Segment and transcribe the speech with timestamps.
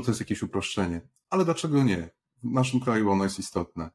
[0.00, 2.10] to jest jakieś uproszczenie, ale dlaczego nie?
[2.42, 3.90] W naszym kraju ono jest istotne.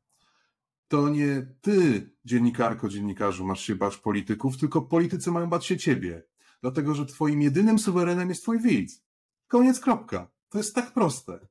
[0.88, 6.24] To nie ty, dziennikarko, dziennikarzu, masz się bać polityków, tylko politycy mają bać się ciebie.
[6.62, 9.04] Dlatego, że twoim jedynym suwerenem jest twój widz.
[9.48, 10.32] Koniec, kropka.
[10.50, 11.48] To jest tak proste.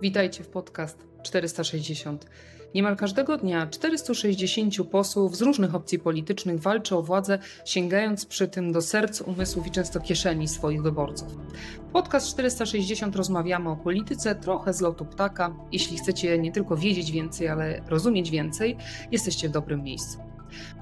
[0.00, 2.26] Witajcie w podcast 460.
[2.74, 8.72] Niemal każdego dnia 460 posłów z różnych opcji politycznych walczy o władzę, sięgając przy tym
[8.72, 11.28] do serc, umysłów i często kieszeni swoich wyborców.
[11.92, 15.54] Podcast 460 rozmawiamy o polityce trochę z lotu ptaka.
[15.72, 18.76] Jeśli chcecie nie tylko wiedzieć więcej, ale rozumieć więcej,
[19.10, 20.29] jesteście w dobrym miejscu.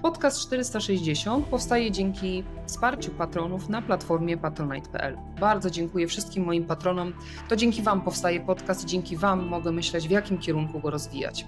[0.02, 5.16] Podcast 460 powstaje dzięki wsparciu patronów na platformie patronite.pl.
[5.41, 7.12] Bardzo dziękuję wszystkim moim patronom.
[7.48, 11.46] To dzięki Wam powstaje podcast i dzięki Wam mogę myśleć, w jakim kierunku go rozwijać.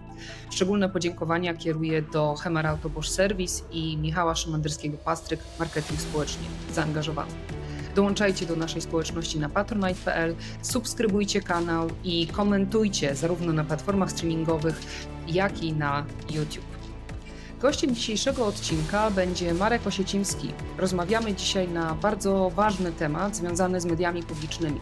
[0.51, 7.32] Szczególne podziękowania kieruję do Hemera Autobosz Service i Michała Szymandyrskiego-Pastryk, marketing społecznie zaangażowany.
[7.95, 14.80] Dołączajcie do naszej społeczności na patronite.pl, subskrybujcie kanał i komentujcie zarówno na platformach streamingowych,
[15.29, 16.80] jak i na YouTube.
[17.61, 20.49] Gościem dzisiejszego odcinka będzie Marek Osiecimski.
[20.79, 24.80] Rozmawiamy dzisiaj na bardzo ważny temat związany z mediami publicznymi.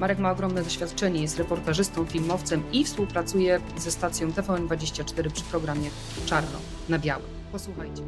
[0.00, 5.90] Marek ma ogromne doświadczenie, jest reportażystą, filmowcem i współpracuje ze stacją TVN24 przy programie
[6.26, 7.26] Czarno na Białym.
[7.52, 8.02] Posłuchajcie.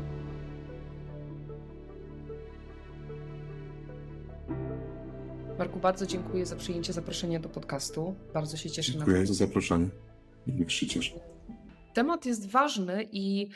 [5.59, 8.15] Marku, bardzo dziękuję za przyjęcie zaproszenia do podcastu.
[8.35, 8.93] Bardzo się cieszę.
[8.93, 9.89] Dziękuję za zaproszenie.
[10.47, 11.13] Również się cieszę.
[11.95, 13.49] Temat jest ważny i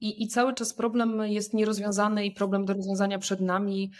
[0.00, 3.92] i, I, cały czas problem jest nierozwiązany i problem do rozwiązania przed nami.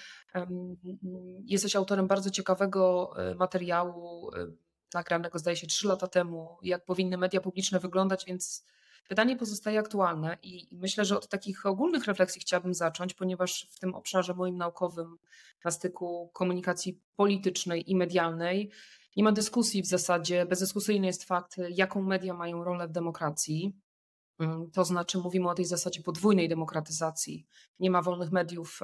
[1.45, 4.47] Jesteś autorem bardzo ciekawego e, materiału, e,
[4.95, 8.67] nagranego zdaje się trzy lata temu, jak powinny media publiczne wyglądać, więc
[9.09, 13.95] pytanie pozostaje aktualne i myślę, że od takich ogólnych refleksji chciałabym zacząć, ponieważ w tym
[13.95, 15.17] obszarze moim naukowym,
[15.65, 18.71] na styku komunikacji politycznej i medialnej,
[19.17, 20.47] nie ma dyskusji w zasadzie.
[20.47, 23.77] Bezdyskusyjny jest fakt, jaką media mają rolę w demokracji.
[24.41, 27.47] Mm, to znaczy mówimy o tej zasadzie podwójnej demokratyzacji.
[27.79, 28.81] Nie ma wolnych mediów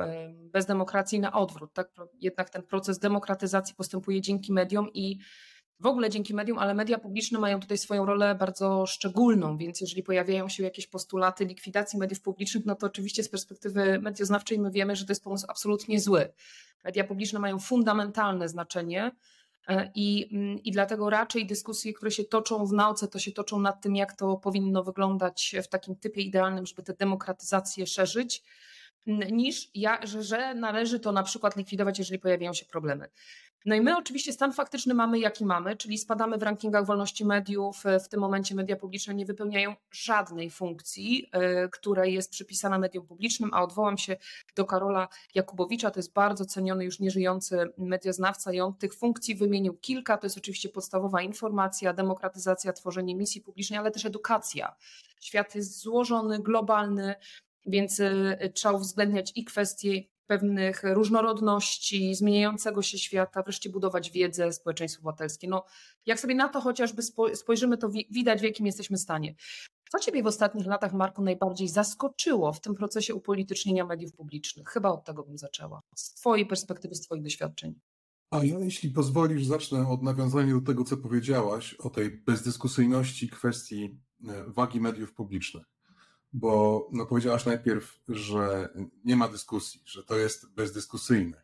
[0.53, 1.73] bez demokracji na odwrót.
[1.73, 1.91] Tak?
[2.21, 5.19] Jednak ten proces demokratyzacji postępuje dzięki mediom i
[5.81, 10.03] w ogóle dzięki mediom, ale media publiczne mają tutaj swoją rolę bardzo szczególną, więc jeżeli
[10.03, 14.97] pojawiają się jakieś postulaty likwidacji mediów publicznych, no to oczywiście z perspektywy medioznawczej my wiemy,
[14.97, 16.33] że to jest pomysł absolutnie zły.
[16.85, 19.11] Media publiczne mają fundamentalne znaczenie
[19.95, 23.83] I, mm, I dlatego raczej dyskusje, które się toczą w nauce, to się toczą nad
[23.83, 28.43] tym, jak to powinno wyglądać w takim typie idealnym, żeby tę demokratyzację szerzyć,
[29.07, 33.09] niż ja, że, że należy to na przykład likwidować, jeżeli pojawiają się problemy.
[33.67, 37.85] No i my oczywiście stan faktyczny mamy jaki mamy, czyli spadamy w rankingach wolności mediów.
[38.05, 43.51] W tym momencie media publiczne nie wypełniają żadnej funkcji, e, która jest przypisana mediom publicznym,
[43.53, 44.17] a odwołam się
[44.57, 49.75] do Karola Jakubowicza, to jest bardzo ceniony już nieżyjący medioznawca i on tych funkcji wymienił
[49.75, 50.19] kilka.
[50.19, 54.77] To jest oczywiście podstawowa informacja, demokratyzacja, tworzenie misji publicznej, ale też edukacja.
[55.21, 57.15] Świat jest złożony, globalny,
[57.67, 65.01] więc e, trzeba uwzględniać i kwestie pewnych różnorodności, zmieniającego się świata, wreszcie budować wiedzę, społeczeństwo
[65.01, 65.49] obywatelskie.
[65.49, 65.65] No,
[66.07, 67.03] jak sobie na to chociażby
[67.35, 69.35] spojrzymy, to widać, w jakim jesteśmy stanie.
[69.91, 74.69] Co Ciebie w ostatnich latach, Marku, najbardziej zaskoczyło w tym procesie upolitycznienia mediów publicznych?
[74.69, 75.81] Chyba od tego bym zaczęła.
[75.97, 77.75] Z Twojej perspektywy, z Twoich doświadczeń.
[78.31, 84.01] A ja, jeśli pozwolisz, zacznę od nawiązania do tego, co powiedziałaś o tej bezdyskusyjności kwestii
[84.29, 85.76] e, wagi mediów publicznych
[86.33, 88.69] bo no, powiedziałaś najpierw, że
[89.05, 91.43] nie ma dyskusji, że to jest bezdyskusyjne.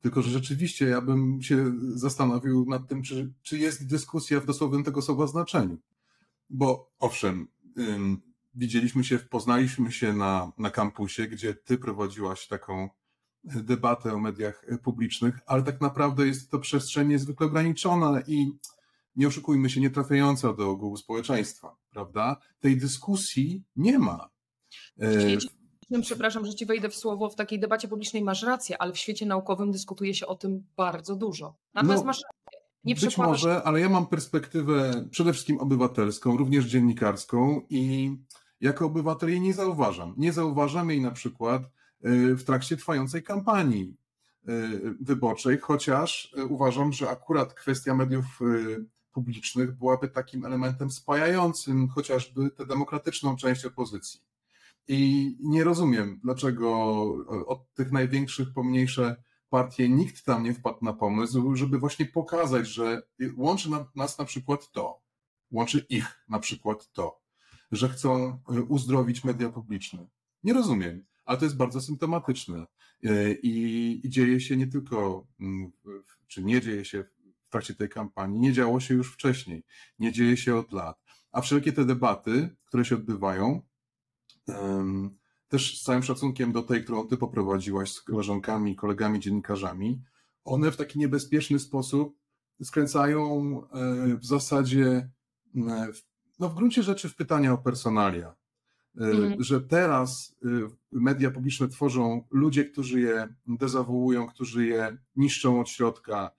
[0.00, 4.84] Tylko, że rzeczywiście ja bym się zastanowił nad tym, czy, czy jest dyskusja w dosłownym
[4.84, 5.78] tego słowa znaczeniu.
[6.50, 8.20] Bo owszem, ym,
[8.54, 12.88] widzieliśmy się, poznaliśmy się na, na kampusie, gdzie ty prowadziłaś taką
[13.44, 18.52] debatę o mediach publicznych, ale tak naprawdę jest to przestrzeń niezwykle ograniczona i
[19.16, 22.36] nie oszukujmy się, nie trafiająca do ogółu społeczeństwa, prawda?
[22.60, 24.30] Tej dyskusji nie ma.
[25.00, 28.98] E, przepraszam, że ci wejdę w słowo, w takiej debacie publicznej masz rację, ale w
[28.98, 31.56] świecie naukowym dyskutuje się o tym bardzo dużo.
[31.74, 32.58] Natomiast no, masz rację.
[32.84, 38.12] Nie być może, ale ja mam perspektywę przede wszystkim obywatelską, również dziennikarską i
[38.60, 40.14] jako obywatel jej nie zauważam.
[40.16, 41.68] Nie zauważam jej na przykład e,
[42.34, 43.96] w trakcie trwającej kampanii
[44.48, 44.52] e,
[45.00, 48.40] wyborczej, chociaż uważam, że akurat kwestia mediów
[49.18, 54.20] publicznych byłaby takim elementem spajającym chociażby tę demokratyczną część opozycji.
[54.88, 56.68] I nie rozumiem, dlaczego
[57.46, 62.68] od tych największych po mniejsze partie nikt tam nie wpadł na pomysł, żeby właśnie pokazać,
[62.68, 63.02] że
[63.36, 65.00] łączy nas na przykład to,
[65.50, 67.20] łączy ich na przykład to,
[67.72, 70.06] że chcą uzdrowić media publiczne.
[70.44, 71.04] Nie rozumiem.
[71.24, 72.66] ale to jest bardzo symptomatyczne.
[73.42, 75.72] I, i dzieje się nie tylko, mm,
[76.26, 77.04] czy nie dzieje się
[77.48, 79.64] w trakcie tej kampanii, nie działo się już wcześniej,
[79.98, 81.02] nie dzieje się od lat.
[81.32, 83.62] A wszelkie te debaty, które się odbywają,
[85.48, 90.02] też z całym szacunkiem do tej, którą ty poprowadziłaś z koleżankami, kolegami, dziennikarzami,
[90.44, 92.18] one w taki niebezpieczny sposób
[92.62, 95.10] skręcają e, w zasadzie,
[95.56, 95.88] e,
[96.38, 98.34] no w gruncie rzeczy w pytania o personalia.
[98.96, 99.42] Mm.
[99.42, 100.36] Że teraz
[100.92, 106.30] media publiczne tworzą ludzie, którzy je dezawuują, którzy je niszczą od środka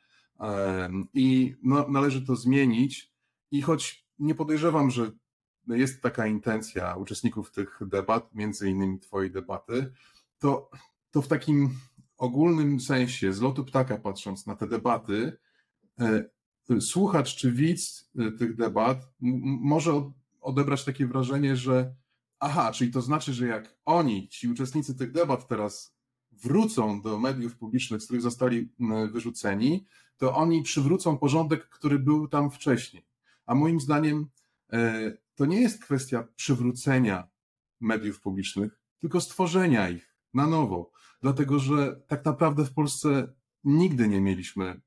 [1.13, 3.13] i no, należy to zmienić.
[3.51, 5.11] I choć nie podejrzewam, że
[5.67, 9.93] jest taka intencja uczestników tych debat, między innymi Twojej debaty,
[10.39, 10.69] to,
[11.11, 11.69] to w takim
[12.17, 15.37] ogólnym sensie, z lotu ptaka patrząc na te debaty,
[15.99, 16.23] e,
[16.81, 19.13] słuchacz czy widz e, tych debat
[19.61, 21.95] może odebrać takie wrażenie, że
[22.39, 25.98] aha, czyli to znaczy, że jak oni, ci uczestnicy tych debat teraz
[26.41, 28.69] wrócą do mediów publicznych, z których zostali
[29.11, 29.85] wyrzuceni,
[30.17, 33.05] to oni przywrócą porządek, który był tam wcześniej.
[33.45, 34.27] A moim zdaniem
[34.73, 37.27] e, to nie jest kwestia przywrócenia
[37.79, 40.91] mediów publicznych, tylko stworzenia ich na nowo.
[41.21, 43.33] Dlatego, że tak naprawdę w Polsce
[43.63, 44.81] nigdy nie mieliśmy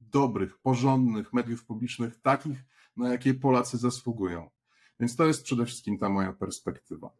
[0.00, 2.64] dobrych, porządnych mediów publicznych, takich,
[2.96, 4.50] na jakie Polacy zasługują.
[5.00, 7.10] Więc to jest przede wszystkim ta moja perspektywa.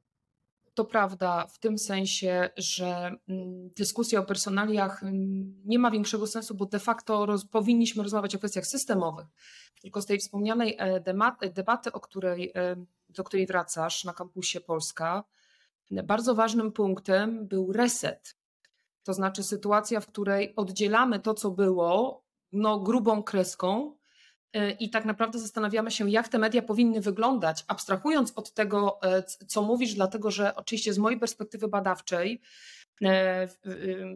[0.78, 2.86] To prawda w tym sensie, że
[3.28, 8.34] mm, dyskusja o personaliach mm, nie ma większego sensu, bo de facto roz, powinniśmy rozmawiać
[8.34, 9.26] o kwestiach systemowych.
[9.82, 11.00] Tylko z tej wspomnianej e,
[11.50, 12.76] debaty, o której, e,
[13.08, 15.24] do której wracasz na kampusie Polska,
[15.90, 18.36] bardzo ważnym punktem był reset.
[19.02, 23.96] To znaczy sytuacja, w której oddzielamy to, co było, no, grubą kreską
[24.80, 29.62] i tak naprawdę zastanawiamy się, jak te media powinny wyglądać, abstrahując od tego, e, co
[29.62, 32.40] mówisz, dlatego że oczywiście z mojej perspektywy badawczej
[33.04, 33.48] e,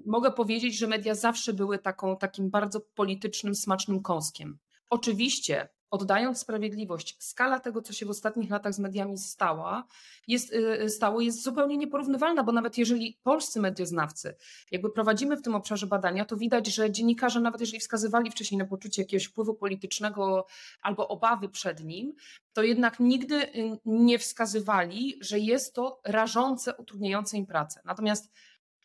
[0.07, 4.59] mogę powiedzieć, że media zawsze były taką, takim bardzo politycznym, smacznym kąskiem.
[4.91, 9.85] Oczywiście oddając sprawiedliwość, skala tego, co się w ostatnich latach z mediami stała,
[10.29, 14.35] jest, y, stało, jest zupełnie nieporównywalna, bo nawet jeżeli polscy medioznawcy
[14.71, 18.65] jakby prowadzimy w tym obszarze badania, to widać, że dziennikarze, nawet jeżeli wskazywali wcześniej na
[18.65, 20.47] poczucie jakiegoś wpływu politycznego
[20.83, 22.15] albo obawy przed nim,
[22.53, 27.81] to jednak nigdy y, nie wskazywali, że jest to rażące, utrudniające im pracę.
[27.85, 28.33] Natomiast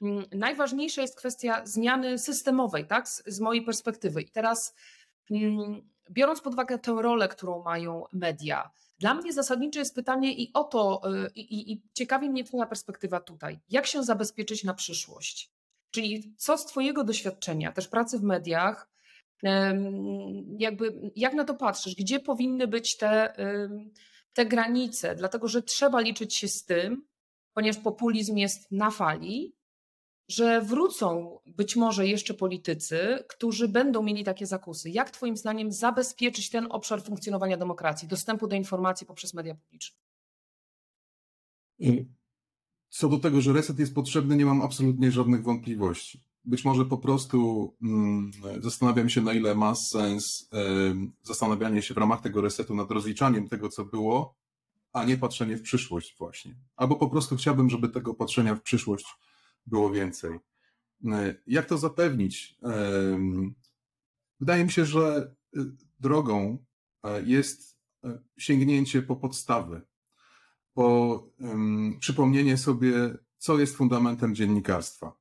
[0.01, 4.21] mm, najważniejsza jest kwestia zmiany systemowej, tak, z, z mojej perspektywy.
[4.21, 4.75] I teraz
[5.31, 10.51] mm, biorąc pod uwagę tę rolę, którą mają media, dla mnie zasadnicze jest pytanie i
[10.53, 13.59] o to, y, i, i ciekawi mnie Twoja perspektywa tutaj.
[13.69, 15.51] Jak się zabezpieczyć na przyszłość?
[15.91, 18.89] Czyli co z Twojego doświadczenia, też pracy w mediach,
[20.57, 21.95] jakby jak na to patrzysz?
[21.95, 23.33] Gdzie powinny być te,
[24.33, 25.15] te granice?
[25.15, 27.07] Dlatego, że trzeba liczyć się z tym,
[27.53, 29.55] ponieważ populizm jest na fali,
[30.27, 34.89] że wrócą być może jeszcze politycy, którzy będą mieli takie zakusy.
[34.89, 39.97] Jak Twoim zdaniem zabezpieczyć ten obszar funkcjonowania demokracji, dostępu do informacji poprzez media publiczne?
[42.89, 46.23] Co do tego, że reset jest potrzebny, nie mam absolutnie żadnych wątpliwości.
[46.45, 50.49] Być może po prostu hmm, zastanawiam się, na ile ma sens
[51.21, 54.35] zastanawianie się w ramach tego resetu nad rozliczaniem tego, co było,
[54.93, 56.55] a nie patrzenie w przyszłość właśnie.
[56.75, 59.05] Albo po prostu chciałbym, żeby tego patrzenia w przyszłość
[59.67, 60.39] było więcej.
[61.05, 62.57] E, jak to zapewnić?
[64.39, 65.65] Wydaje mi się, że e,
[65.99, 66.65] drogą
[67.03, 67.77] e, jest
[68.37, 69.81] sięgnięcie po podstawy,
[70.73, 71.29] po
[71.99, 75.17] przypomnienie sobie, co jest fundamentem dziennikarstwa.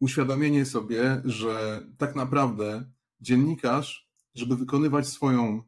[0.00, 2.84] Uświadomienie sobie, że tak naprawdę
[3.20, 5.62] dziennikarz, żeby wykonywać swoją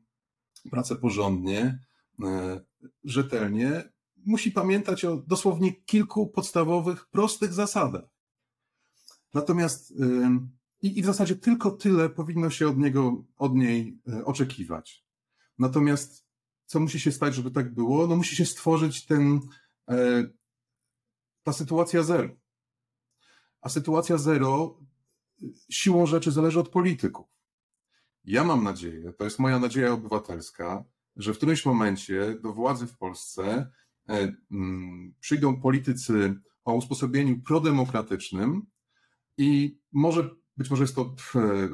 [0.70, 1.78] pracę porządnie,
[3.04, 8.11] rzetelnie, musi pamiętać o dosłownie kilku podstawowych, prostych zasadach.
[9.34, 9.94] Natomiast
[10.82, 15.04] i, i w zasadzie tylko tyle powinno się od niego, od niej e, oczekiwać.
[15.58, 16.26] Natomiast
[16.66, 18.06] co musi się stać, żeby tak było?
[18.06, 19.40] No musi się stworzyć ten,
[19.90, 20.24] e,
[21.42, 22.28] ta sytuacja zero.
[23.60, 24.78] A sytuacja zero
[25.42, 27.26] e, siłą rzeczy zależy od polityków.
[28.24, 30.84] Ja mam nadzieję, to jest moja nadzieja obywatelska,
[31.16, 33.70] że w którymś momencie do władzy w Polsce
[35.20, 36.34] przyjdą politycy
[36.64, 38.66] o usposobieniu prodemokratycznym,
[39.38, 41.14] i może, być może jest to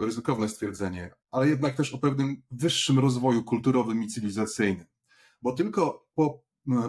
[0.00, 4.86] ryzykowne stwierdzenie, ale jednak też o pewnym wyższym rozwoju kulturowym i cywilizacyjnym.
[5.42, 6.42] Bo tylko po,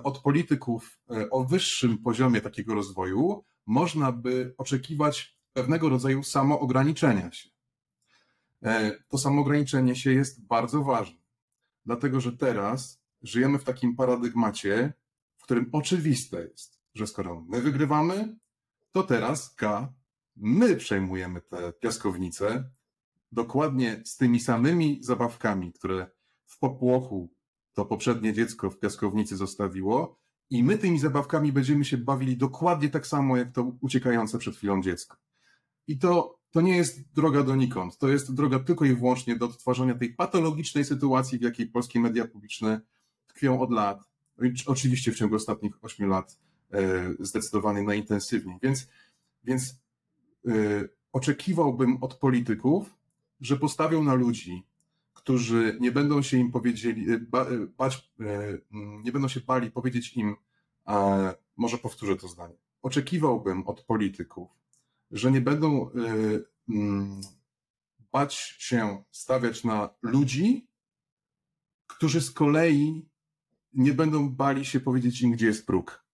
[0.04, 7.50] od polityków e, o wyższym poziomie takiego rozwoju można by oczekiwać pewnego rodzaju samoograniczenia się.
[8.64, 11.20] E, to samoograniczenie się jest bardzo ważne,
[11.86, 14.94] dlatego że teraz żyjemy w takim paradygmacie,
[15.38, 18.38] w którym oczywiste jest, że skoro my wygrywamy,
[18.92, 19.94] to teraz K,
[20.40, 22.70] my przejmujemy te piaskownice
[23.32, 26.08] dokładnie z tymi samymi zabawkami, które
[26.46, 27.30] w popłochu
[27.74, 30.20] to poprzednie dziecko w piaskownicy zostawiło
[30.50, 34.82] i my tymi zabawkami będziemy się bawili dokładnie tak samo, jak to uciekające przed chwilą
[34.82, 35.18] dziecko.
[35.88, 39.96] I to, to nie jest droga donikąd, to jest droga tylko i wyłącznie do odtwarzania
[39.96, 42.82] tej patologicznej sytuacji, w jakiej polskie media publiczne
[43.28, 44.04] tkwią od lat,
[44.66, 46.40] oczywiście w ciągu ostatnich ośmiu lat
[46.72, 46.80] e,
[47.20, 48.58] zdecydowanie najintensywniej.
[48.62, 48.88] Więc,
[49.44, 49.76] więc
[51.12, 52.96] oczekiwałbym od polityków,
[53.42, 54.64] że postawią na ludzi,
[55.14, 57.20] którzy nie będą się im powiedzieli, e,
[57.78, 58.12] bać,
[59.04, 60.36] nie będą się bali powiedzieć im,
[61.58, 62.56] może powtórzę to zdanie.
[62.82, 64.50] Oczekiwałbym od polityków,
[65.12, 65.90] że nie będą
[68.12, 70.68] bać się stawiać na ludzi,
[71.88, 73.10] którzy z kolei
[73.74, 76.06] nie będą bali się powiedzieć im, gdzie jest próg.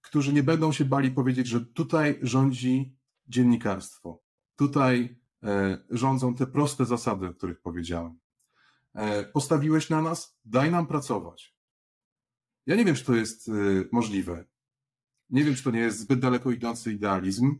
[0.00, 2.97] Którzy nie będą się bali powiedzieć, że tutaj rządzi
[3.28, 4.22] dziennikarstwo.
[4.56, 8.18] Tutaj e, rządzą te proste zasady, o których powiedziałem.
[8.94, 11.56] E, postawiłeś na nas, daj nam pracować.
[12.66, 13.52] Ja nie wiem, czy to jest e,
[13.92, 14.44] możliwe.
[15.30, 17.54] Nie wiem, czy to nie jest zbyt daleko idący idealizm.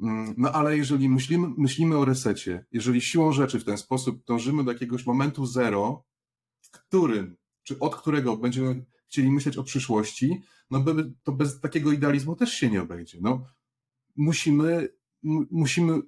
[0.00, 4.64] Mm, no ale jeżeli myślimy, myślimy o resecie, jeżeli siłą rzeczy w ten sposób dążymy
[4.64, 6.04] do jakiegoś momentu zero,
[6.60, 10.84] w którym czy od którego będziemy chcieli myśleć o przyszłości, no
[11.22, 13.18] to bez takiego idealizmu też się nie obejdzie.
[13.20, 13.46] No,
[14.16, 14.88] musimy,
[15.50, 16.00] musimy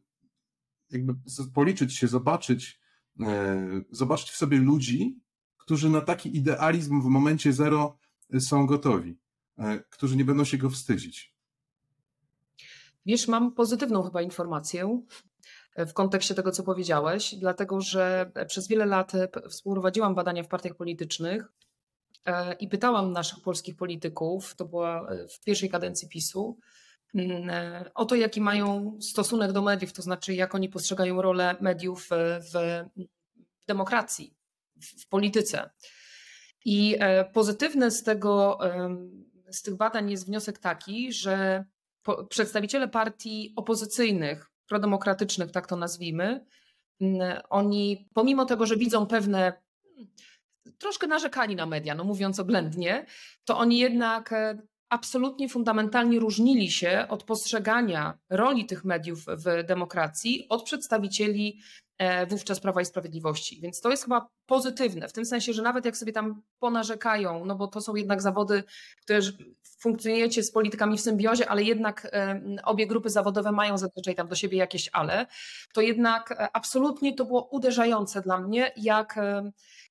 [0.91, 1.15] jakby
[1.55, 2.81] policzyć się, zobaczyć,
[3.21, 5.21] e, zobaczyć w sobie ludzi,
[5.59, 7.99] którzy na taki idealizm w momencie zero
[8.41, 9.19] są gotowi,
[9.59, 11.37] e, którzy nie będą się go wstydzić.
[13.07, 15.03] Wiesz, mam pozytywną chyba informację
[15.77, 19.13] w kontekście tego, co powiedziałeś, dlatego że przez wiele lat
[19.49, 21.53] współprowadziłam badania w partiach politycznych
[22.25, 26.86] e, i pytałam naszych polskich polityków, to była e, w pierwszej kadencji PiSu, e,
[27.95, 32.09] o to, jaki mają stosunek do mediów, to znaczy jak oni postrzegają rolę mediów
[32.53, 32.85] w
[33.67, 34.35] demokracji,
[34.77, 35.71] w polityce.
[36.65, 36.97] I
[37.33, 38.59] pozytywny z tego,
[39.51, 41.65] z tych badań jest wniosek taki, że
[42.29, 46.45] przedstawiciele partii opozycyjnych prodemokratycznych, tak to nazwijmy,
[47.01, 49.53] mm, oni pomimo tego, że widzą pewne
[50.79, 53.07] troszkę narzekali na media, no mówiąc oględnie,
[53.45, 60.47] to oni jednak e, absolutnie fundamentalnie różnili się od postrzegania roli tych mediów w demokracji
[60.49, 61.61] od przedstawicieli
[61.99, 63.61] e, wówczas Prawa i Sprawiedliwości.
[63.61, 67.55] Więc to jest chyba pozytywne, w tym sensie, że nawet jak sobie tam ponarzekają, no
[67.55, 68.65] bo to są jednak zawody,
[69.03, 69.21] które
[69.79, 72.11] funkcjonujecie z politykami w symbiozie, ale jednak
[72.65, 75.27] obie grupy zawodowe mają zazwyczaj tam do siebie jakieś ale,
[75.75, 79.19] to jednak e, absolutnie to było uderzające dla mnie, jak,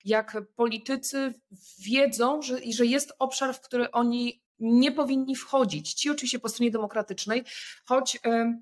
[0.05, 1.33] jak politycy
[1.79, 5.93] wiedzą, że, że jest obszar, w który oni nie powinni wchodzić.
[5.93, 7.43] Ci oczywiście po stronie demokratycznej,
[7.85, 8.55] choć e,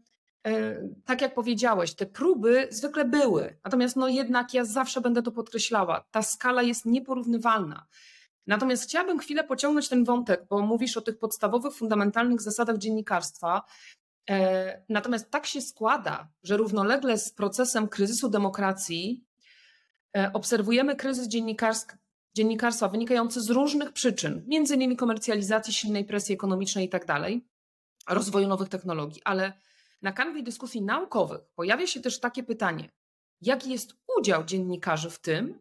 [1.06, 3.58] tak jak powiedziałeś, te próby zwykle były.
[3.64, 6.06] Natomiast no jednak ja zawsze będę to podkreślała.
[6.12, 7.88] Ta skala jest nieporównywalna.
[8.48, 13.62] Natomiast chciałabym chwilę pociągnąć ten wątek, bo mówisz o tych podstawowych, fundamentalnych zasadach dziennikarstwa.
[14.30, 19.26] E, natomiast tak się składa, że równolegle z procesem kryzysu demokracji
[20.18, 21.28] e, obserwujemy kryzys
[22.34, 27.06] dziennikarstwa wynikający z różnych przyczyn, między innymi komercjalizacji, silnej presji ekonomicznej i tak
[28.10, 29.22] rozwoju nowych technologii.
[29.25, 29.54] Ale
[30.02, 32.90] na kanwie dyskusji naukowych pojawia się też takie pytanie:
[33.42, 35.60] jaki jest udział dziennikarzy w tym,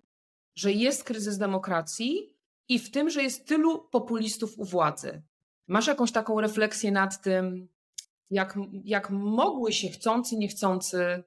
[0.55, 2.37] że jest kryzys demokracji
[2.69, 5.23] i w tym, że jest tylu populistów u władzy.
[5.67, 7.69] Masz jakąś taką refleksję nad tym,
[8.31, 11.25] jak, jak mogły się chcący, niechcący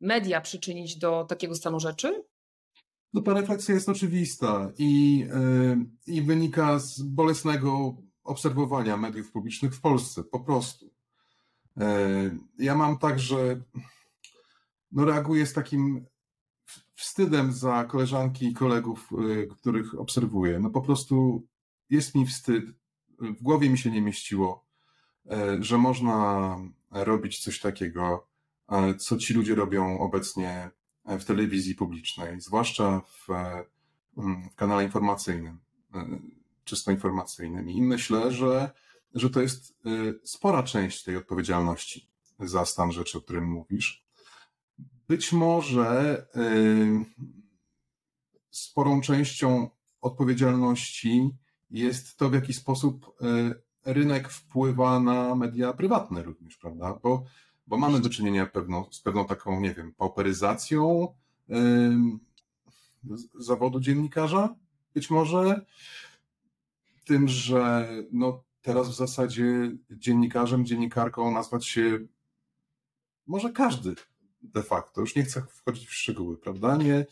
[0.00, 2.24] media przyczynić do takiego stanu rzeczy?
[3.16, 9.80] No ta refleksja jest oczywista i, yy, i wynika z bolesnego obserwowania mediów publicznych w
[9.80, 10.90] Polsce, po prostu.
[11.76, 11.84] Yy,
[12.58, 13.60] ja mam tak, że
[14.92, 16.06] no reaguję z takim
[16.94, 20.58] wstydem za koleżanki i kolegów, y, których obserwuję.
[20.58, 21.46] No po prostu
[21.90, 22.64] jest mi wstyd.
[23.18, 24.66] W głowie mi się nie mieściło,
[25.60, 26.56] że można
[26.90, 28.28] robić coś takiego,
[28.98, 30.70] co ci ludzie robią obecnie
[31.06, 33.30] w telewizji publicznej, zwłaszcza w,
[34.18, 35.58] mm, w kanale informacyjnym,
[35.94, 36.18] e,
[36.64, 37.70] czysto informacyjnym.
[37.70, 38.70] I myślę, że,
[39.14, 39.74] że to jest
[40.24, 42.08] spora część tej odpowiedzialności
[42.40, 44.06] za stan rzeczy, o którym mówisz.
[45.08, 46.26] Być może
[48.50, 49.70] sporą częścią
[50.00, 51.30] odpowiedzialności
[51.70, 53.16] jest to, w jaki sposób
[53.84, 56.98] rynek wpływa na media prywatne również, prawda?
[57.02, 57.24] Bo,
[57.66, 61.14] bo mamy do czynienia pewną, z pewną taką, nie wiem, pauperyzacją
[63.34, 64.54] zawodu dziennikarza,
[64.94, 65.66] być może
[67.04, 71.98] tym, że no, teraz w zasadzie dziennikarzem, dziennikarką nazwać się
[73.26, 73.94] może każdy
[74.42, 75.00] de facto.
[75.00, 76.76] Już nie chcę wchodzić w szczegóły, prawda?
[76.76, 77.06] Nie,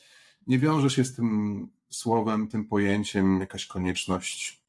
[0.46, 4.64] nie wiąże się z tym słowem, tym pojęciem jakaś konieczność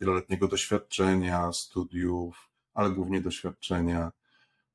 [0.00, 4.12] wieloletniego doświadczenia, studiów, ale głównie doświadczenia.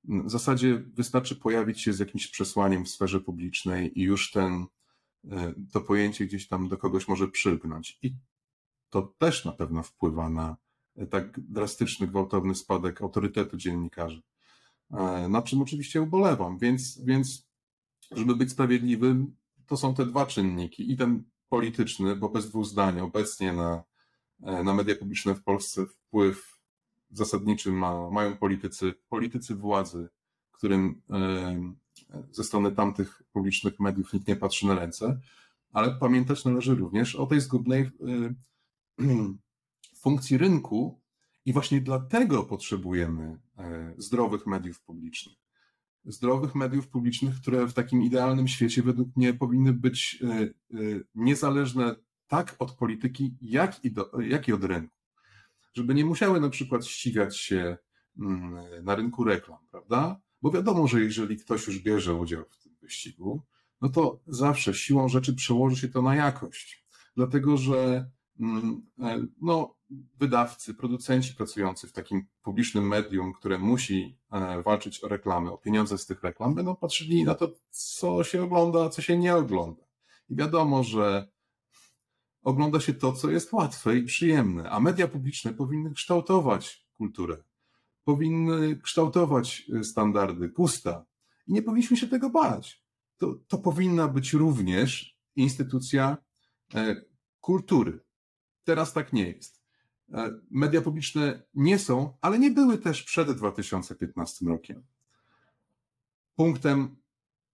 [0.08, 4.66] W zasadzie wystarczy pojawić się z jakimś przesłaniem w sferze publicznej i już ten,
[5.32, 8.00] e, to pojęcie gdzieś tam do kogoś może przylgnąć.
[8.02, 8.16] I
[8.90, 10.58] to też na pewno wpływa na
[11.10, 14.22] tak drastyczny, gwałtowny spadek autorytetu dziennikarzy.
[14.92, 16.58] E, na czym oczywiście ubolewam.
[16.58, 17.48] Więc, więc
[18.12, 19.36] żeby być sprawiedliwym,
[19.66, 20.92] to są te dwa czynniki.
[20.92, 23.84] I ten polityczny, bo bez dwóch zdań obecnie na,
[24.44, 26.55] e, na media publiczne w Polsce wpływ
[27.12, 30.10] zasadniczy ma, mają politycy, politycy władzy,
[30.52, 31.02] którym
[32.32, 35.20] ze strony tamtych publicznych mediów nikt nie patrzy na ręce,
[35.74, 37.90] ale pamiętać należy również o tej zgubnej
[40.04, 41.02] funkcji rynku
[41.46, 45.36] i właśnie dlatego potrzebujemy e, zdrowych mediów publicznych.
[46.06, 50.48] Zdrowych mediów publicznych, które w takim idealnym świecie według mnie powinny być e, e,
[51.16, 51.96] niezależne
[52.28, 54.95] tak od polityki, jak i, do, jak i od rynku.
[55.76, 57.78] Żeby nie musiały na przykład ścigać się
[58.20, 60.22] mm, na rynku reklam, prawda?
[60.42, 63.42] Bo wiadomo, że jeżeli ktoś już bierze udział w tym wyścigu,
[63.82, 66.86] no to zawsze siłą rzeczy przełoży się to na jakość.
[67.16, 68.82] Dlatego, że mm,
[69.42, 69.76] no,
[70.20, 75.98] wydawcy, producenci pracujący w takim publicznym medium, które musi e, walczyć o reklamy, o pieniądze
[75.98, 79.84] z tych reklam, będą patrzyli na to, co się ogląda, a co się nie ogląda.
[80.30, 81.28] I wiadomo, że
[82.46, 87.44] ogląda się to, co jest łatwe i przyjemne, a media publiczne powinny kształtować kulturę,
[88.04, 91.06] powinny kształtować e, standardy, gusta
[91.48, 92.86] i nie powinniśmy się tego bać.
[93.18, 96.18] To, to powinna być również instytucja
[96.76, 97.02] e,
[97.42, 98.00] kultury.
[98.64, 99.62] Teraz tak nie jest.
[100.14, 104.84] E, media publiczne nie są, ale nie były też przed 2015 rokiem.
[106.36, 106.96] Punktem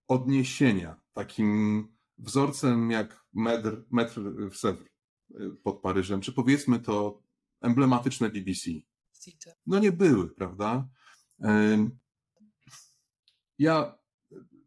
[0.08, 1.88] odniesienia, takim
[2.22, 4.86] wzorcem jak metr, metr w Sewr
[5.36, 7.24] e, pod Paryżem, czy powiedzmy to
[7.62, 8.72] emblematyczne BBC.
[9.68, 10.88] No nie były, prawda?
[13.60, 13.98] Ja,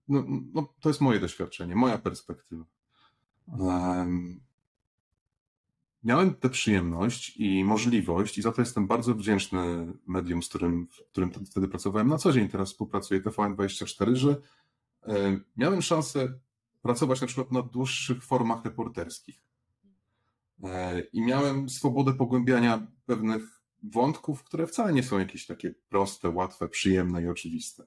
[0.09, 2.65] no, no to jest moje doświadczenie, moja perspektywa
[6.05, 11.11] miałem tę przyjemność i możliwość, i za to jestem bardzo wdzięczny medium, z którym, w
[11.11, 14.37] którym wtedy pracowałem na co dzień, teraz współpracuję TVN24, że
[15.03, 16.39] e, miałem szansę
[16.85, 19.43] pracować na przykład na dłuższych formach reporterskich.
[20.65, 26.69] E, I miałem swobodę pogłębiania pewnych wątków, które wcale nie są jakieś takie proste, łatwe,
[26.69, 27.85] przyjemne i oczywiste.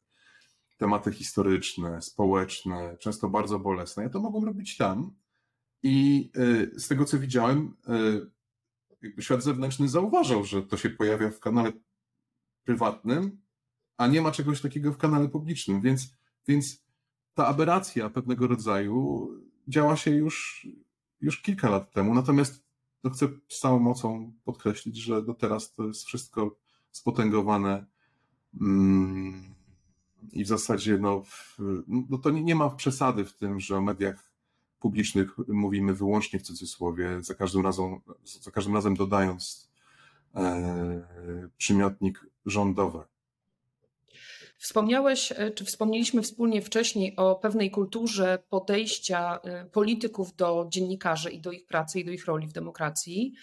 [0.78, 4.04] Tematy historyczne, społeczne, często bardzo bolesne.
[4.04, 5.16] Ja to mogłem robić tam,
[5.84, 7.76] i y, z tego, co widziałem,
[9.04, 11.72] y, świat zewnętrzny zauważał, że to się pojawia w kanale
[12.64, 13.42] prywatnym,
[13.98, 15.82] a nie ma czegoś takiego w kanale publicznym.
[15.82, 16.14] Więc,
[16.48, 16.87] więc
[17.38, 19.30] ta aberracja pewnego rodzaju
[19.68, 20.68] działa się już,
[21.22, 22.14] już kilka lat temu.
[22.14, 22.64] Natomiast
[23.02, 26.56] to chcę z całą mocą podkreślić, że do teraz to jest wszystko
[26.92, 27.86] spotęgowane.
[28.62, 29.44] Mm,
[30.32, 31.24] I w zasadzie no,
[31.88, 34.32] no to nie, nie ma przesady w tym, że o mediach
[34.80, 39.70] publicznych mówimy wyłącznie w cudzysłowie, za każdym razem, za każdym razem dodając
[40.36, 43.17] e, przymiotnik rządowe.
[44.58, 51.42] Wspomniałeś, e, czy wspomnieliśmy wspólnie wcześniej o pewnej kulturze podejścia e, polityków do dziennikarzy i
[51.42, 53.34] do ich pracy i do ich roli w demokracji.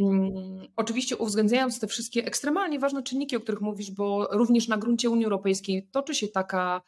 [0.00, 0.32] Mm,
[0.76, 5.24] oczywiście uwzględniając te wszystkie ekstremalnie ważne czynniki, o których mówisz, bo również na gruncie Unii
[5.24, 6.82] Europejskiej toczy się taka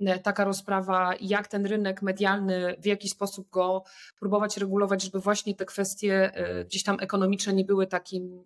[0.00, 3.84] E, taka rozprawa, jak ten rynek medialny, w jaki sposób go
[4.18, 6.32] próbować regulować, żeby właśnie te kwestie
[6.66, 8.44] gdzieś tam ekonomiczne nie były takim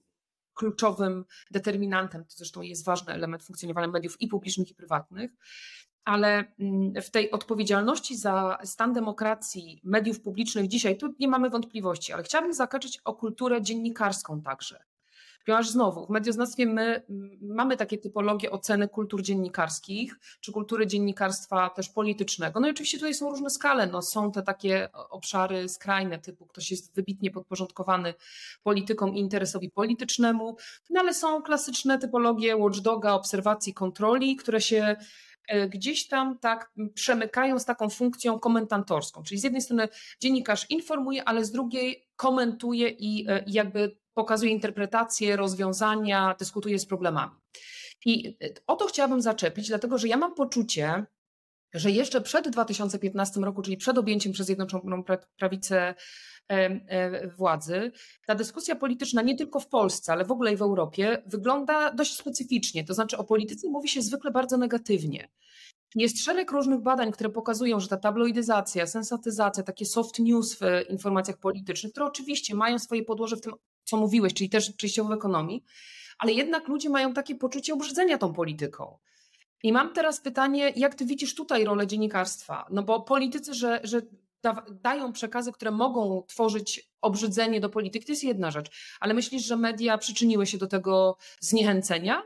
[0.55, 2.25] kluczowym determinantem.
[2.25, 5.31] To zresztą jest ważny element funkcjonowania mediów i publicznych, i prywatnych.
[6.05, 12.13] Ale mm, w tej odpowiedzialności za stan demokracji mediów publicznych dzisiaj, tu nie mamy wątpliwości,
[12.13, 14.92] ale chciałabym zakończyć o kulturę dziennikarską także.
[15.47, 17.03] Ponieważ znowu w medioznawstwie my
[17.43, 22.61] mamy takie typologie oceny kultur dziennikarskich, czy kultury dziennikarstwa też politycznego.
[22.61, 23.87] No i oczywiście tutaj są różne skale.
[23.87, 28.15] No, są te takie obszary skrajne, typu ktoś jest wybitnie podporządkowany
[28.63, 30.57] politykom i interesowi politycznemu,
[30.91, 34.97] no ale są klasyczne typologie watchdoga, obserwacji, kontroli, które się
[35.49, 39.23] e, gdzieś tam tak przemykają z taką funkcją komentatorską.
[39.23, 39.89] Czyli z jednej strony
[40.21, 47.33] dziennikarz informuje, ale z drugiej komentuje i e, jakby pokazuje interpretacje, rozwiązania, dyskutuje z problemami.
[48.05, 51.07] I o to chciałabym zaczepić, dlatego że ja mam poczucie,
[51.75, 55.05] że jeszcze przed 2015 roku, czyli przed objęciem przez Zjednoczoną
[55.37, 55.95] Prawicę
[56.49, 57.93] e, władzy,
[58.27, 62.17] ta dyskusja polityczna nie tylko w Polsce, ale w ogóle i w Europie wygląda dość
[62.17, 62.85] specyficznie.
[62.85, 65.29] To znaczy o polityce mówi się zwykle bardzo negatywnie.
[65.95, 71.39] Jest szereg różnych badań, które pokazują, że ta tabloidyzacja, sensatyzacja, takie soft news w informacjach
[71.39, 73.53] politycznych, które oczywiście mają swoje podłoże w tym,
[73.93, 75.65] co mówiłeś, czyli też częściowo w ekonomii,
[76.19, 78.99] ale jednak ludzie mają takie poczucie obrzydzenia tą polityką.
[79.63, 82.67] I mam teraz pytanie, jak ty widzisz tutaj rolę dziennikarstwa?
[82.71, 84.03] No bo politycy, że, że
[84.43, 88.97] da, dają przekazy, które mogą tworzyć obrzydzenie do polityki, to jest jedna rzecz.
[89.01, 92.23] Ale myślisz, że media przyczyniły się do tego zniechęcenia?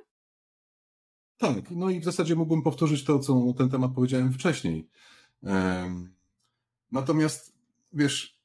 [1.39, 4.89] Tak, no i w zasadzie mógłbym powtórzyć to, co ten temat powiedziałem wcześniej.
[6.93, 7.55] Natomiast
[7.93, 8.37] wiesz,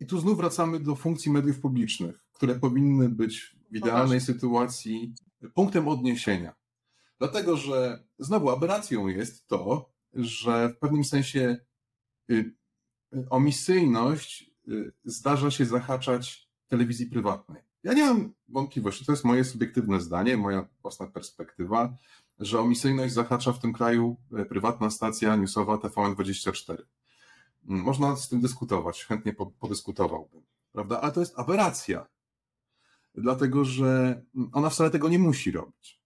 [0.00, 5.14] i tu znów wracamy do funkcji mediów publicznych, które powinny być w idealnej sytuacji
[5.54, 6.54] punktem odniesienia.
[7.18, 11.56] Dlatego, że znowu aberracją jest to, że w pewnym sensie
[12.30, 12.54] y,
[13.14, 17.62] y, omisyjność y, zdarza się zahaczać telewizji prywatnej.
[17.82, 21.96] Ja nie mam wątpliwości, to jest moje subiektywne zdanie, moja własna perspektywa,
[22.38, 24.16] że omisyjność zahacza w tym kraju
[24.48, 26.76] prywatna stacja newsowa TVN24.
[27.68, 31.00] Mm, można z tym dyskutować, chętnie podyskutowałbym, prawda?
[31.00, 32.06] Ale to jest aberracja,
[33.14, 35.98] dlatego że ona wcale tego nie musi robić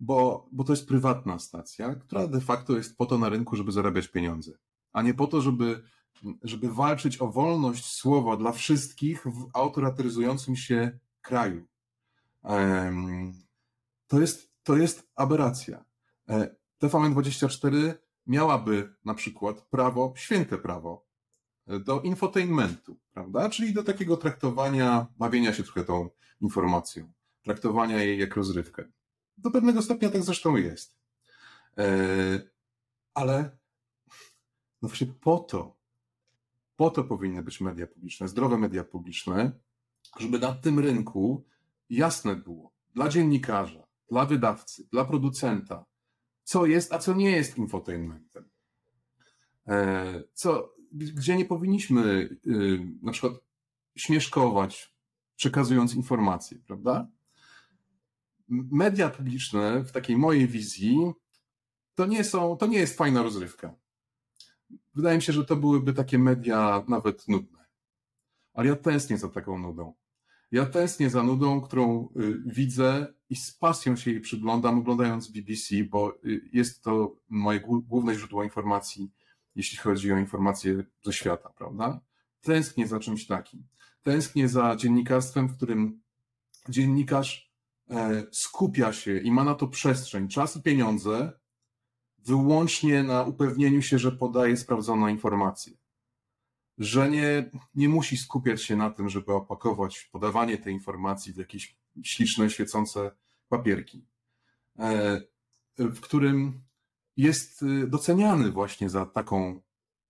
[0.00, 3.72] bo, bo to jest prywatna stacja, która de facto jest po to na rynku, żeby
[3.72, 4.52] zarabiać pieniądze,
[4.92, 5.82] a nie po to, żeby,
[6.42, 11.66] żeby walczyć o wolność słowa dla wszystkich w autorytaryzującym się kraju.
[14.06, 15.84] To jest, to jest aberracja.
[16.28, 17.94] E, TVN24
[18.26, 21.03] miałaby na przykład prawo, święte prawo
[21.66, 23.50] do infotainmentu, prawda?
[23.50, 26.08] Czyli do takiego traktowania, bawienia się trochę tą
[26.40, 28.84] informacją, traktowania jej jak rozrywkę.
[29.38, 30.96] Do pewnego stopnia tak zresztą jest.
[31.78, 31.86] E,
[33.14, 33.56] ale
[34.82, 35.76] no właśnie po to,
[36.76, 39.52] po to powinny być media publiczne, zdrowe media publiczne,
[40.20, 41.44] żeby na tym rynku
[41.90, 45.84] jasne było dla dziennikarza, dla wydawcy, dla producenta,
[46.42, 48.48] co jest, a co nie jest infotainmentem.
[49.68, 52.02] E, co, gdzie nie powinniśmy
[52.46, 53.32] y, na przykład
[53.96, 54.94] śmieszkować,
[55.36, 57.08] przekazując informacje, prawda?
[58.48, 61.12] media publiczne w takiej mojej wizji
[61.94, 63.74] to nie są, to nie jest fajna rozrywka.
[64.94, 67.64] Wydaje mi się, że to byłyby takie media nawet nudne.
[68.52, 69.94] Ale ja tęsknię za taką nudą.
[70.52, 75.84] Ja tęsknię za nudą, którą y, widzę i z pasją się jej przyglądam, oglądając BBC,
[75.90, 79.10] bo y, jest to moje główne źródło informacji,
[79.54, 82.00] jeśli chodzi o informacje ze świata, prawda?
[82.40, 83.66] Tęsknię za czymś takim.
[84.02, 86.02] Tęsknię za dziennikarstwem, w którym
[86.68, 87.54] dziennikarz
[87.90, 91.32] E, skupia się i ma na to przestrzeń, czas i pieniądze
[92.18, 95.72] wyłącznie na upewnieniu się, że podaje sprawdzoną informację.
[96.78, 101.76] Że nie, nie musi skupiać się na tym, żeby opakować podawanie tej informacji w jakieś
[102.02, 103.10] śliczne, świecące
[103.48, 104.06] papierki,
[104.78, 105.20] e,
[105.78, 106.62] w którym
[107.16, 109.60] jest y, doceniany właśnie za taką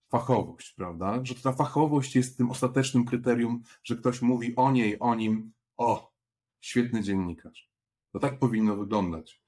[0.09, 1.21] fachowość, prawda?
[1.25, 6.13] Że ta fachowość jest tym ostatecznym kryterium, że ktoś mówi o niej, o nim, o,
[6.61, 7.71] świetny dziennikarz.
[8.13, 9.45] To tak powinno wyglądać.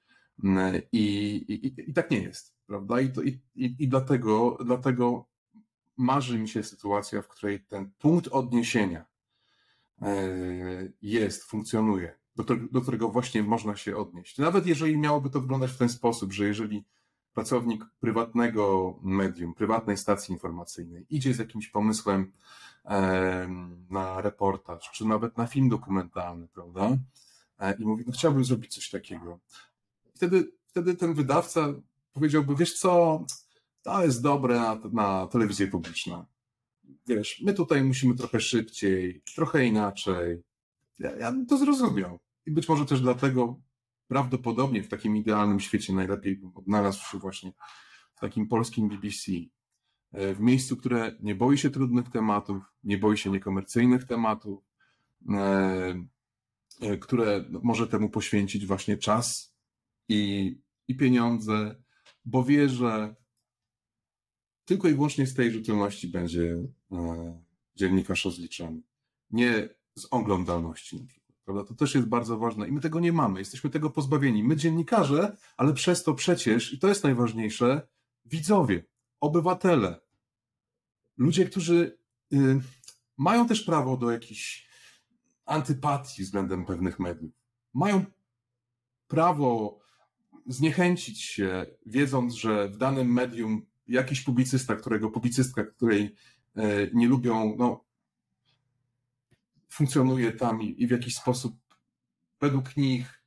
[0.91, 1.05] I,
[1.47, 3.01] i, i tak nie jest, prawda?
[3.01, 5.25] I, to, i, i dlatego, dlatego
[5.97, 9.05] marzy mi się sytuacja, w której ten punkt odniesienia
[10.01, 10.29] e,
[11.01, 14.37] jest, funkcjonuje, do, do którego właśnie można się odnieść.
[14.37, 16.85] Nawet jeżeli miałoby to wyglądać w ten sposób, że jeżeli
[17.37, 22.31] pracownik prywatnego medium, prywatnej stacji informacyjnej idzie z jakimś pomysłem
[23.89, 26.97] na reportaż, czy nawet na film dokumentalny, prawda?
[27.59, 29.39] E, I mówi, no chciałbym zrobić coś takiego.
[30.15, 31.73] Wtedy, wtedy ten wydawca
[32.13, 33.25] powiedziałby, wiesz co,
[33.81, 36.25] to jest dobre na, na telewizję publiczną.
[37.07, 40.41] Wiesz, my tutaj musimy trochę szybciej, trochę inaczej.
[40.99, 42.19] Ja, ja bym to zrozumiał.
[42.45, 43.59] I być może też dlatego
[44.07, 47.51] prawdopodobnie w takim idealnym świecie najlepiej bym odnalazł się właśnie
[48.15, 49.31] w takim polskim BBC.
[50.11, 54.63] E, w miejscu, które nie boi się trudnych tematów, nie boi się niekomercyjnych tematów,
[55.29, 59.55] e, które może temu poświęcić właśnie czas
[60.09, 60.55] i,
[60.87, 61.83] i pieniądze,
[62.25, 63.15] bo wie, że
[64.65, 67.41] tylko i wyłącznie z tej rzetelności będzie e,
[67.75, 68.81] dziennikarz rozliczany.
[69.31, 71.26] Nie z oglądalności na przykład.
[71.47, 71.63] Prawda?
[71.63, 73.39] To też jest bardzo ważne i my tego nie mamy.
[73.39, 74.43] Jesteśmy tego pozbawieni.
[74.43, 77.87] My dziennikarze, ale przez to przecież, i to jest najważniejsze,
[78.25, 78.85] widzowie,
[79.19, 79.99] obywatele,
[81.17, 81.97] ludzie, którzy
[82.33, 82.61] y,
[83.17, 84.69] mają też prawo do jakiejś
[85.45, 87.31] antypatii względem pewnych mediów.
[87.73, 88.05] Mają
[89.07, 89.79] prawo
[90.45, 96.15] zniechęcić się, wiedząc, że w danym medium jakiś publicysta, którego publicystka, której
[96.55, 97.86] e, nie lubią, no,
[99.69, 101.55] funkcjonuje tam i, w jakiś sposób
[102.41, 103.23] według nich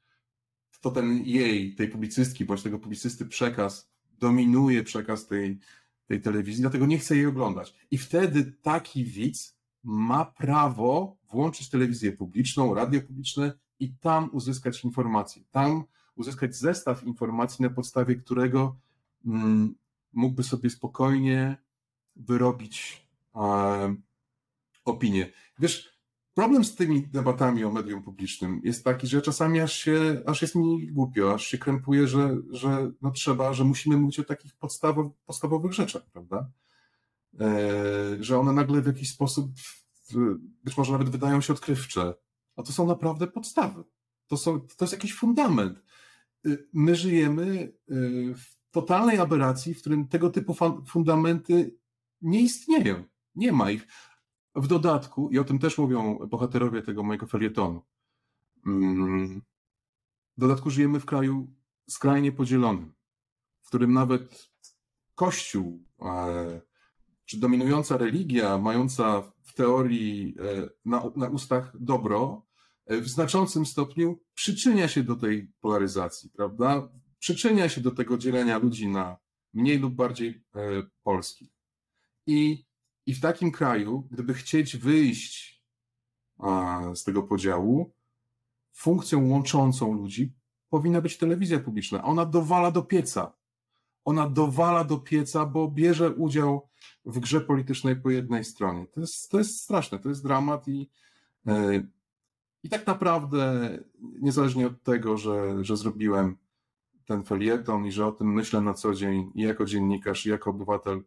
[0.80, 5.58] to ten jej, tej publicystki, bądź tego publicysty przekaz dominuje przekaz tej,
[6.06, 7.74] tej telewizji, dlatego nie chce jej oglądać.
[7.90, 15.42] I wtedy taki widz ma prawo włączyć telewizję publiczną, radio publiczne i tam uzyskać informacje,
[15.50, 18.76] tam uzyskać zestaw informacji, na podstawie którego
[19.26, 19.74] mm,
[20.12, 21.56] mógłby sobie spokojnie
[22.16, 23.94] wyrobić e,
[24.84, 25.32] opinię.
[25.58, 25.99] Wiesz,
[26.34, 30.54] problem z tymi debatami o medium publicznym jest taki, że czasami aż, się, aż jest
[30.54, 35.12] mi głupio, aż się krępuje, że, że no trzeba, że musimy mówić o takich podstawow,
[35.26, 36.50] podstawowych rzeczach, prawda?
[37.40, 37.60] E,
[38.20, 39.50] że one nagle w jakiś sposób
[40.64, 42.14] być może nawet wydają się odkrywcze,
[42.56, 43.84] a to są naprawdę podstawy.
[44.26, 45.82] To, są, to jest jakiś fundament.
[46.46, 51.76] Y, my żyjemy y, w totalnej aberracji, w którym tego typu fundamenty
[52.22, 53.04] nie istnieją.
[53.34, 53.86] Nie ma ich.
[54.54, 57.82] W dodatku, i o tym też mówią bohaterowie tego mojego felietonu,
[58.66, 59.42] mm,
[60.36, 61.54] w dodatku żyjemy w kraju
[61.88, 62.92] skrajnie podzielonym,
[63.62, 64.50] w którym nawet
[65.14, 66.60] Kościół, e,
[67.24, 72.46] czy dominująca religia, mająca w teorii e, na, na ustach dobro,
[72.86, 76.88] e, w znaczącym stopniu przyczynia się do tej polaryzacji, prawda?
[77.18, 79.16] Przyczynia się do tego dzielenia ludzi na
[79.54, 80.44] mniej lub bardziej
[81.02, 81.50] polskich.
[82.26, 82.64] I
[83.06, 85.62] i w takim kraju, gdyby chcieć wyjść
[86.94, 87.92] z tego podziału,
[88.72, 90.32] funkcją łączącą ludzi
[90.70, 92.04] powinna być telewizja publiczna.
[92.04, 93.32] Ona dowala do pieca.
[94.04, 96.68] Ona dowala do pieca, bo bierze udział
[97.04, 98.86] w grze politycznej po jednej stronie.
[98.86, 100.90] To jest, to jest straszne, to jest dramat i,
[101.46, 101.82] e,
[102.62, 106.36] i tak naprawdę, niezależnie od tego, że, że zrobiłem
[107.04, 110.50] ten felieton i że o tym myślę na co dzień i jako dziennikarz, i jako
[110.50, 111.02] obywatel,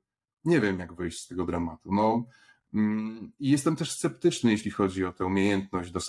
[0.45, 1.93] nie wiem, jak wyjść z tego dramatu.
[1.93, 2.25] No,
[2.73, 5.99] mm, i jestem też sceptyczny, jeśli chodzi o tę umiejętność do,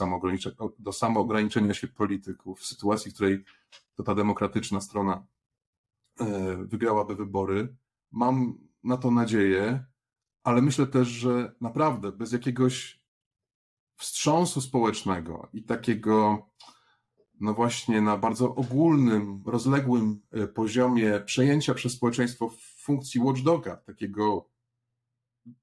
[0.78, 3.44] do samoograniczenia się polityków w sytuacji, w której
[3.94, 5.26] to ta demokratyczna strona
[6.20, 7.76] e, wygrałaby wybory.
[8.12, 9.84] Mam na to nadzieję,
[10.42, 13.04] ale myślę też, że naprawdę bez jakiegoś
[13.96, 16.46] wstrząsu społecznego i takiego,
[17.40, 22.50] no właśnie, na bardzo ogólnym, rozległym e, poziomie przejęcia przez społeczeństwo
[22.84, 24.50] funkcji watchdoga, takiego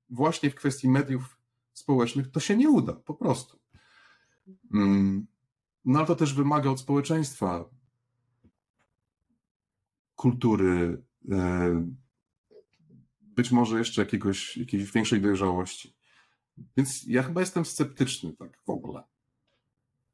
[0.10, 1.38] właśnie w kwestii mediów
[1.74, 3.60] społecznych, to się nie uda, po prostu.
[4.74, 5.28] Mm,
[5.86, 7.70] no ale to też wymaga od społeczeństwa
[10.16, 11.92] kultury, e,
[13.22, 15.96] być może jeszcze jakiegoś, jakiejś większej dojrzałości.
[16.78, 19.04] Więc ja chyba jestem sceptyczny tak w ogóle.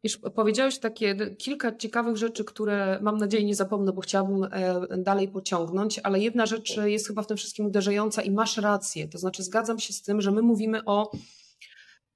[0.08, 5.28] Wiesz, powiedziałeś takie kilka ciekawych rzeczy, które mam nadzieję nie zapomnę, bo chciałabym e, dalej
[5.28, 9.08] pociągnąć, ale jedna rzecz jest chyba w tym wszystkim uderzająca i masz rację.
[9.08, 11.12] To znaczy, zgadzam się z tym, że my mówimy o,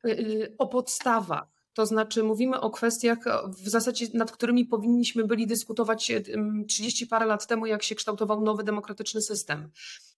[0.06, 0.18] e, e,
[0.58, 6.12] o podstawach to znaczy mówimy o kwestiach w zasadzie, nad którymi powinniśmy byli dyskutować
[6.68, 9.70] 30 parę lat temu, jak się kształtował nowy demokratyczny system.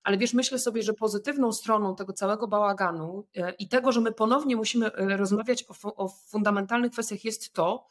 [0.03, 4.11] Ale wiesz, myślę sobie, że pozytywną stroną tego całego bałaganu e, i tego, że my
[4.11, 7.87] ponownie musimy e, rozmawiać o, o fundamentalnych kwestiach jest to,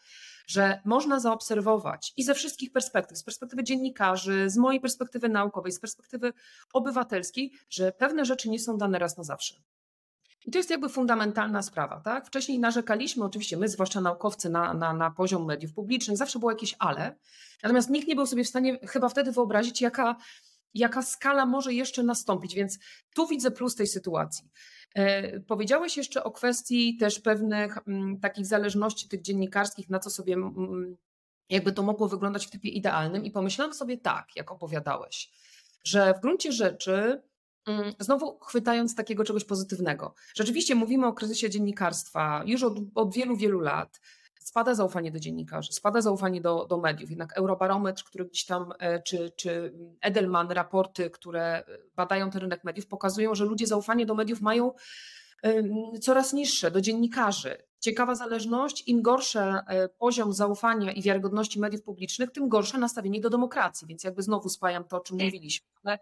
[0.46, 5.80] że można zaobserwować i ze wszystkich perspektyw, z perspektywy dziennikarzy, z mojej perspektywy naukowej, z
[5.80, 6.32] perspektywy
[6.72, 9.54] obywatelskiej, że pewne rzeczy nie są dane raz na zawsze.
[10.46, 12.00] I to jest jakby fundamentalna sprawa.
[12.00, 12.26] Tak?
[12.26, 16.74] Wcześniej narzekaliśmy, oczywiście my, zwłaszcza naukowcy, na, na, na poziom mediów publicznych, zawsze było jakieś
[16.78, 17.16] ale.
[17.62, 20.16] Natomiast nikt nie był sobie w stanie chyba wtedy wyobrazić, jaka,
[20.74, 22.54] jaka skala może jeszcze nastąpić.
[22.54, 22.78] Więc
[23.14, 24.50] tu widzę plus tej sytuacji.
[24.94, 30.10] E, powiedziałeś jeszcze o kwestii też pewnych m, mm, takich zależności tych dziennikarskich, na co
[30.10, 30.96] sobie m, mm,
[31.48, 35.30] jakby to mogło wyglądać w typie idealnym, i pomyślałam sobie tak, jak opowiadałeś,
[35.84, 37.31] że w gruncie rzeczy Mm,
[37.98, 40.14] znowu chwytając takiego czegoś pozytywnego.
[40.34, 44.00] Rzeczywiście mówimy o kryzysie dziennikarstwa już od, od wielu, wielu lat.
[44.40, 47.10] Spada zaufanie do dziennikarzy, spada zaufanie do, do mediów.
[47.10, 51.64] Jednak Eurobarometr, który gdzieś tam, e, czy, czy Edelman, raporty, które
[51.96, 54.72] badają ten rynek mediów, pokazują, że ludzie zaufanie do mediów mają
[56.00, 57.56] coraz niższe, do dziennikarzy.
[57.80, 63.30] Ciekawa zależność, im gorszy e, poziom zaufania i wiarygodności mediów publicznych, tym gorsze nastawienie do
[63.30, 63.88] demokracji.
[63.88, 65.66] Więc jakby znowu spajam to, o czym mówiliśmy.
[65.84, 65.98] Ale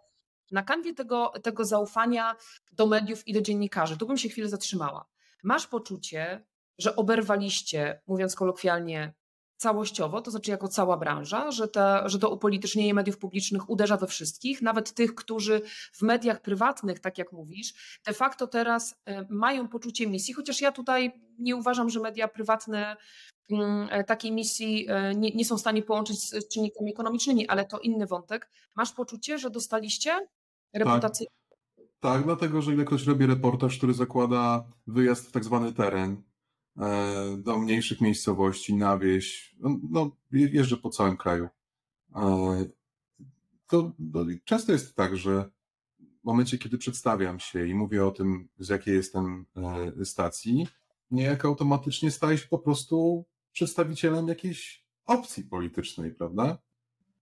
[0.50, 2.36] na kanwie tego, tego zaufania
[2.72, 5.06] do mediów i do dziennikarzy, tu bym się chwilę zatrzymała.
[5.42, 6.44] Masz poczucie,
[6.78, 9.14] że oberwaliście, mówiąc kolokwialnie,
[9.60, 14.06] całościowo, to znaczy jako cała branża, że, ta, że to upolitycznienie mediów publicznych uderza we
[14.06, 19.68] wszystkich, nawet tych, którzy w mediach prywatnych, tak jak mówisz, de facto teraz e, mają
[19.68, 22.96] poczucie misji, chociaż ja tutaj nie uważam, że media prywatne
[23.50, 27.64] mm, e, takiej misji e, nie, nie są w stanie połączyć z czynnikami ekonomicznymi, ale
[27.64, 28.50] to inny wątek.
[28.74, 30.28] Masz poczucie, że dostaliście
[30.74, 31.30] reputacyjny.
[31.80, 36.22] Tak, tak, dlatego, że ilekroć robię reportaż, który zakłada wyjazd w tak zwany teren,
[36.78, 41.48] e, do mniejszych miejscowości, na wieś, no, no jeżdżę po całym kraju.
[42.14, 42.64] E,
[43.66, 45.50] to, to często jest tak, że
[45.98, 49.46] w momencie, kiedy przedstawiam się i mówię o tym, z jakiej jestem
[50.00, 50.66] e, stacji,
[51.10, 56.58] niejako automatycznie staję się po prostu przedstawicielem jakiejś opcji politycznej, prawda?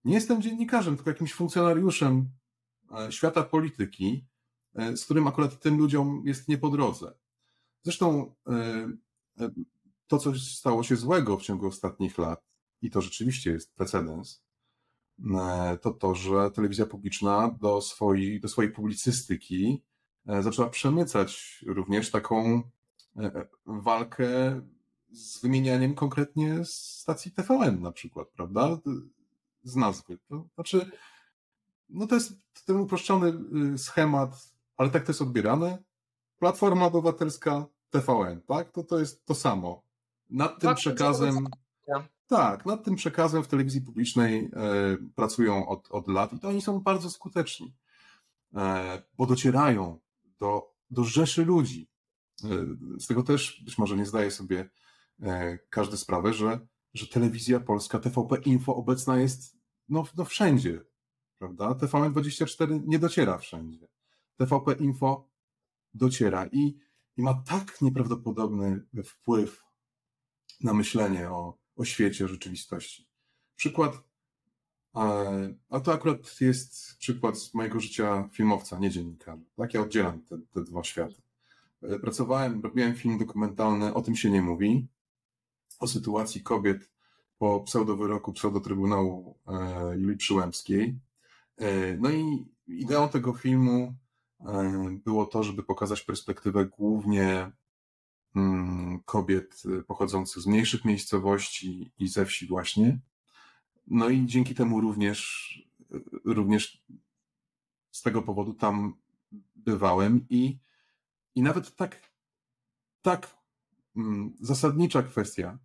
[0.05, 2.29] Nie jestem dziennikarzem, tylko jakimś funkcjonariuszem
[3.09, 4.25] świata polityki,
[4.75, 7.13] e, z którym akurat tym ludziom jest nie po drodze.
[7.83, 8.35] Zresztą
[10.07, 12.45] to, co stało się złego w ciągu ostatnich lat,
[12.81, 14.43] i to rzeczywiście jest precedens,
[15.25, 19.83] E, to to, że telewizja publiczna do swojej, do swojej publicystyki
[20.27, 22.63] e, zaczęła przemycać również taką
[23.17, 24.61] e, walkę
[25.11, 28.77] z wymienianiem konkretnie stacji TVN na przykład, prawda?
[29.63, 30.17] Z nazwy.
[30.29, 30.91] To znaczy,
[31.89, 32.33] no to jest
[32.65, 33.33] ten uproszczony
[33.73, 35.77] y, schemat, ale tak to jest odbierane.
[36.39, 38.71] Platforma Obywatelska TVN, tak?
[38.71, 39.83] To, to jest to samo.
[40.29, 41.47] Nad tym przekazem
[42.29, 46.61] tak, nad tym przekazem w telewizji publicznej e, pracują od, od lat i to oni
[46.61, 47.75] są bardzo skuteczni,
[48.55, 49.99] e, bo docierają
[50.39, 51.89] do, do rzeszy ludzi.
[52.43, 52.47] E,
[52.99, 54.69] z tego też być może nie zdaje sobie
[55.21, 56.59] e, każdy sprawę, że,
[56.93, 59.57] że telewizja polska, TVP Info obecna jest
[59.89, 60.81] no, no wszędzie,
[61.39, 61.71] prawda?
[61.71, 63.87] TVN24 nie dociera wszędzie.
[64.37, 65.29] TVP Info
[65.93, 66.77] dociera i,
[67.17, 69.63] i ma tak nieprawdopodobny wpływ
[70.61, 73.07] na myślenie o, o świecie, o rzeczywistości.
[73.55, 74.03] Przykład,
[75.69, 79.41] a to akurat jest przykład z mojego życia filmowca, nie dziennikarza.
[79.55, 81.21] Tak, ja oddzielam te, te dwa światy.
[81.83, 84.87] E, pracowałem, robiłem film dokumentalny, o tym się nie mówi,
[85.79, 86.89] o sytuacji kobiet
[87.37, 90.99] po pseudowyroku pseudotrybunału e, Julii Przyłębskiej.
[91.59, 93.95] E, no i ideą tego filmu
[95.05, 97.51] było to, żeby pokazać perspektywę głównie
[98.35, 102.99] Mm, kobiet y, pochodzących z mniejszych miejscowości i ze wsi właśnie.
[103.87, 105.49] No i dzięki temu również,
[106.25, 106.83] również
[107.91, 108.93] z tego powodu tam
[109.55, 110.59] bywałem i,
[111.35, 112.11] i nawet tak,
[113.01, 113.37] tak
[113.95, 115.59] mm, zasadnicza kwestia,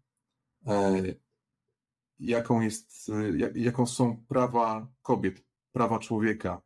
[0.66, 1.02] e,
[2.18, 3.10] jaką jest,
[3.54, 6.62] jaką są prawa kobiet, prawa człowieka.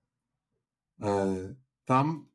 [1.01, 2.29] E, tam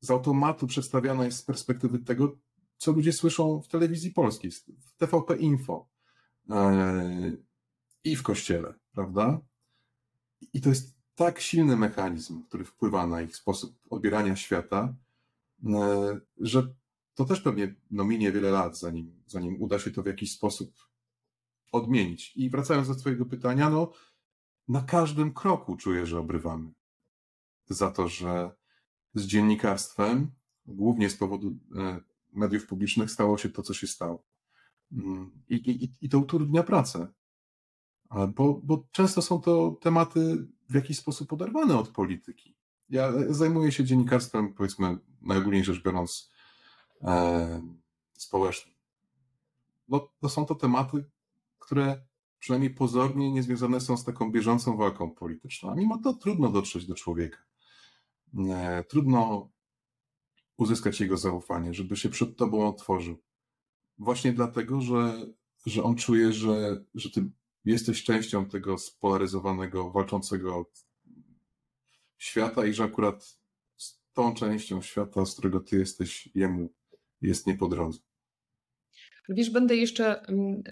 [0.00, 2.38] z automatu przedstawiana jest z perspektywy tego,
[2.76, 4.50] co ludzie słyszą w telewizji polskiej,
[4.80, 5.88] w TVP Info
[6.50, 7.32] e,
[8.04, 9.40] i w kościele, prawda?
[10.52, 14.94] I to jest tak silny mechanizm, który wpływa na ich sposób odbierania świata,
[15.64, 16.74] e, że
[17.14, 20.74] to też pewnie no, minie wiele lat, zanim, zanim uda się to w jakiś sposób
[21.72, 22.36] odmienić.
[22.36, 23.92] I wracając do Twojego pytania, no,
[24.68, 26.72] na każdym kroku czuję, że obrywamy.
[27.66, 28.50] Za to, że
[29.14, 30.30] z dziennikarstwem,
[30.66, 32.00] głównie z powodu e,
[32.32, 34.24] mediów publicznych, stało się to, co się stało.
[34.92, 37.12] Mm, I, i, i to utrudnia pracę.
[38.34, 42.56] Bo, bo często są to tematy w jakiś sposób oderwane od polityki.
[42.88, 46.30] Ja zajmuję się dziennikarstwem, powiedzmy, najogólniej rzecz biorąc,
[47.02, 47.62] e,
[48.12, 48.74] społecznym.
[49.88, 51.10] No, to są to tematy,
[51.58, 52.06] które
[52.40, 56.86] przynajmniej pozornie nie związane są z taką bieżącą walką polityczną, a mimo to trudno dotrzeć
[56.86, 57.38] do człowieka.
[58.50, 59.50] E, trudno
[60.56, 63.18] uzyskać jego zaufanie, żeby się przed tobą otworzył.
[63.98, 65.26] Właśnie dlatego, że,
[65.66, 67.30] że on czuje, że, że ty
[67.64, 70.70] jesteś częścią tego spolaryzowanego, walczącego
[72.18, 73.38] świata i że akurat
[73.76, 76.68] z tą częścią świata, z którego ty jesteś, jemu
[77.20, 77.98] jest nie po drodze.
[79.30, 80.62] Wiesz, będę jeszcze mm,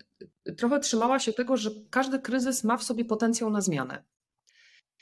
[0.57, 4.05] trochę trzymała się tego, że każdy kryzys ma w sobie potencjał na zmianę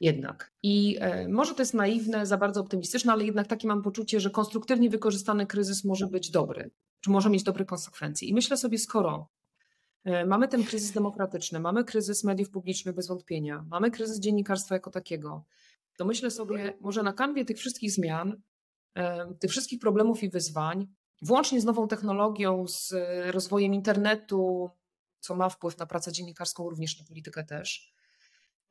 [0.00, 0.52] jednak.
[0.62, 4.30] I e, może to jest naiwne, za bardzo optymistyczne, ale jednak takie mam poczucie, że
[4.30, 8.28] konstruktywnie wykorzystany kryzys może być dobry, czy może mieć dobre konsekwencje.
[8.28, 9.28] I myślę sobie, skoro
[10.04, 14.90] e, mamy ten kryzys demokratyczny, mamy kryzys mediów publicznych bez wątpienia, mamy kryzys dziennikarstwa jako
[14.90, 15.44] takiego,
[15.96, 18.42] to myślę sobie, może na kanwie tych wszystkich zmian,
[18.94, 20.86] e, tych wszystkich problemów i wyzwań,
[21.22, 22.94] włącznie z nową technologią, z
[23.30, 24.70] rozwojem internetu,
[25.20, 27.92] co ma wpływ na pracę dziennikarską, również na politykę też,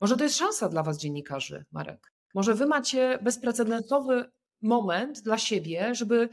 [0.02, 2.14] może to jest szansa dla Was, dziennikarzy, Marek.
[2.34, 6.30] Może Wy macie bezprecedensowy moment dla siebie, żeby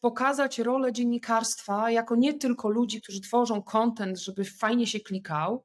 [0.00, 5.64] pokazać rolę dziennikarstwa jako nie tylko ludzi, którzy tworzą content, żeby fajnie się klikał,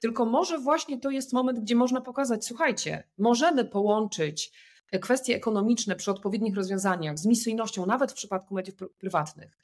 [0.00, 4.52] tylko może właśnie to jest moment, gdzie można pokazać, słuchajcie, możemy połączyć
[5.00, 9.58] kwestie ekonomiczne przy odpowiednich rozwiązaniach z misyjnością, nawet w przypadku mediów prywatnych.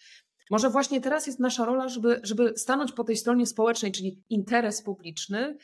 [0.51, 4.83] Może właśnie teraz jest nasza rola, żeby, żeby stanąć po tej stronie społecznej, czyli interes
[4.83, 5.57] publiczny,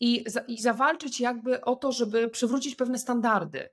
[0.00, 3.68] i, i zawalczyć jakby o to, żeby przywrócić pewne standardy.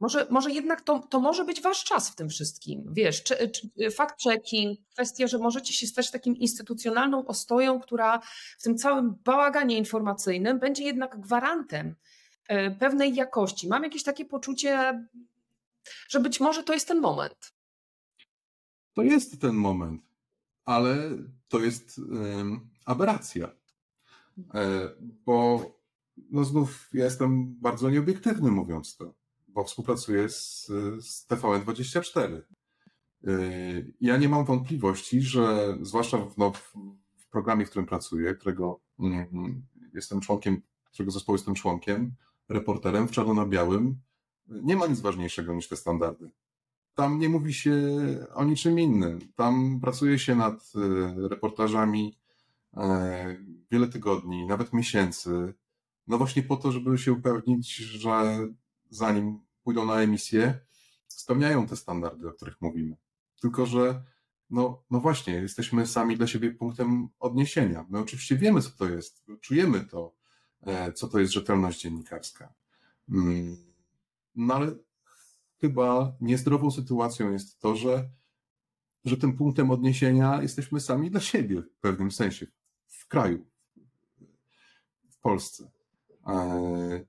[0.00, 2.84] Może, może jednak to, to może być wasz czas w tym wszystkim.
[2.92, 3.50] Wiesz, czy,
[3.90, 8.20] fact-checking, kwestia, że możecie się stać takim instytucjonalną ostoją, która
[8.58, 11.96] w tym całym bałaganie informacyjnym będzie jednak gwarantem
[12.78, 13.68] pewnej jakości.
[13.68, 15.04] Mam jakieś takie poczucie,
[16.08, 17.52] że być może to jest ten moment.
[18.94, 20.02] To jest ten moment,
[20.64, 20.96] ale
[21.48, 22.00] to jest
[22.84, 23.50] aberracja.
[24.54, 24.90] E,
[25.26, 25.64] bo
[26.30, 29.20] no znów ja jestem bardzo nieobiektywny mówiąc to
[29.54, 30.66] bo współpracuję z,
[31.00, 32.42] z TVN24.
[33.28, 36.52] Y, ja nie mam wątpliwości, że zwłaszcza w, no,
[37.16, 39.62] w programie, w którym pracuję, którego mm,
[39.94, 42.14] jestem członkiem, którego zespołu jestem członkiem,
[42.50, 44.00] reporterem w czarno na białym,
[44.46, 46.30] nie ma nic ważniejszego niż te standardy.
[46.94, 47.74] Tam nie mówi się
[48.34, 49.18] o niczym innym.
[49.36, 52.18] Tam pracuje się nad y, reportażami
[52.76, 53.36] e,
[53.70, 55.54] wiele tygodni, nawet miesięcy.
[56.06, 58.38] No właśnie po to, żeby się upewnić, że
[58.90, 60.60] zanim pójdą na emisję,
[61.08, 62.96] spełniają te standardy, o których mówimy.
[63.40, 64.02] Tylko, że
[64.50, 67.86] no, no właśnie, jesteśmy sami dla siebie punktem odniesienia.
[67.88, 70.19] My oczywiście wiemy, co to jest, czujemy to, e,
[70.94, 72.54] co to jest rzetelność dziennikarska.
[73.08, 73.56] Mm,
[74.34, 74.74] no ale
[75.60, 78.10] chyba niezdrową sytuacją jest to, że,
[79.04, 82.46] że tym punktem odniesienia jesteśmy sami dla siebie w pewnym sensie,
[82.86, 83.46] w kraju,
[85.10, 85.70] w Polsce.
[86.26, 87.04] E,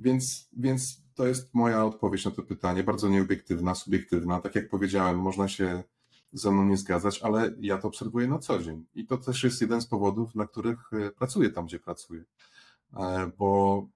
[0.00, 4.40] więc, więc to jest moja odpowiedź na to pytanie, bardzo nieobiektywna, subiektywna.
[4.40, 5.82] Tak jak powiedziałem, można się
[6.32, 8.84] ze mną nie zgadzać, ale ja to obserwuję na co dzień.
[8.94, 12.24] I to też jest jeden z powodów, dla których e, pracuję tam, gdzie pracuję.
[12.96, 13.88] E, bo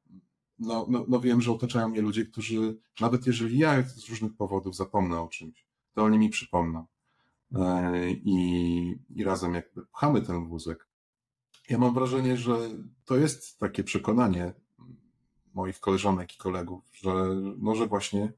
[0.59, 4.77] no, no, no wiem, że otaczają mnie ludzie, którzy, nawet jeżeli ja z różnych powodów
[4.77, 6.87] zapomnę o czymś, to oni mi przypomną.
[7.55, 10.89] E, I, i razem jakby pchamy ten wózek.
[11.69, 12.59] Ja mam wrażenie, że
[13.05, 14.55] to jest takie przekonanie
[15.55, 17.13] moich koleżanek i kolegów, że,
[17.59, 18.33] no, że, właśnie,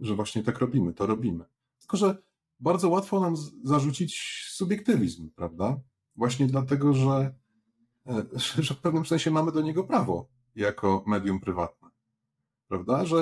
[0.00, 1.44] że właśnie tak robimy, to robimy.
[1.80, 2.22] Tylko, że
[2.60, 3.34] bardzo łatwo nam
[3.64, 5.80] zarzucić subiektywizm, prawda?
[6.16, 7.34] Właśnie dlatego, że,
[8.58, 11.88] że w pewnym sensie mamy do niego prawo jako medium prywatne,
[12.68, 13.04] prawda?
[13.06, 13.16] Że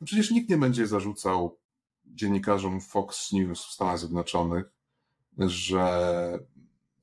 [0.00, 1.58] no przecież nikt nie będzie zarzucał
[2.04, 4.72] dziennikarzom Fox News w Stanach Zjednoczonych,
[5.38, 6.38] że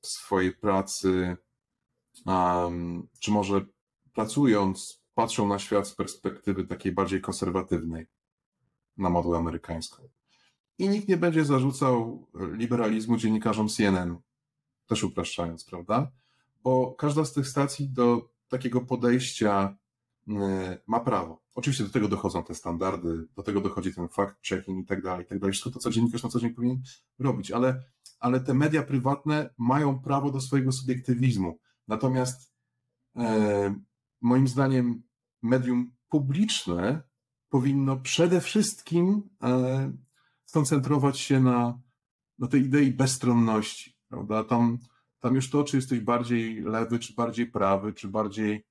[0.00, 1.36] w swojej pracy,
[2.26, 3.66] um, czy może
[4.12, 8.06] pracując patrzą na świat z perspektywy takiej bardziej konserwatywnej,
[8.96, 10.08] na modłę amerykańską.
[10.78, 14.16] I nikt nie będzie zarzucał liberalizmu dziennikarzom CNN,
[14.86, 16.10] też upraszczając, prawda?
[16.62, 19.76] Bo każda z tych stacji do takiego podejścia
[20.28, 21.42] e, ma prawo.
[21.54, 25.28] Oczywiście do tego dochodzą te standardy, do tego dochodzi ten fact-checking i tak dalej, i
[25.28, 25.52] tak dalej.
[25.52, 26.82] Wszystko to, co dziennikarz na co dzień powinien
[27.18, 27.82] robić, ale,
[28.20, 31.58] ale te media prywatne mają prawo do swojego subiektywizmu.
[31.88, 32.52] Natomiast
[33.16, 33.74] e,
[34.20, 35.02] moim zdaniem
[35.42, 37.02] medium publiczne
[37.48, 39.92] powinno przede wszystkim e,
[40.44, 41.80] skoncentrować się na,
[42.38, 44.44] na tej idei bezstronności, prawda?
[44.44, 44.78] Tam,
[45.20, 48.66] tam już to, czy jesteś bardziej lewy, czy bardziej prawy, czy bardziej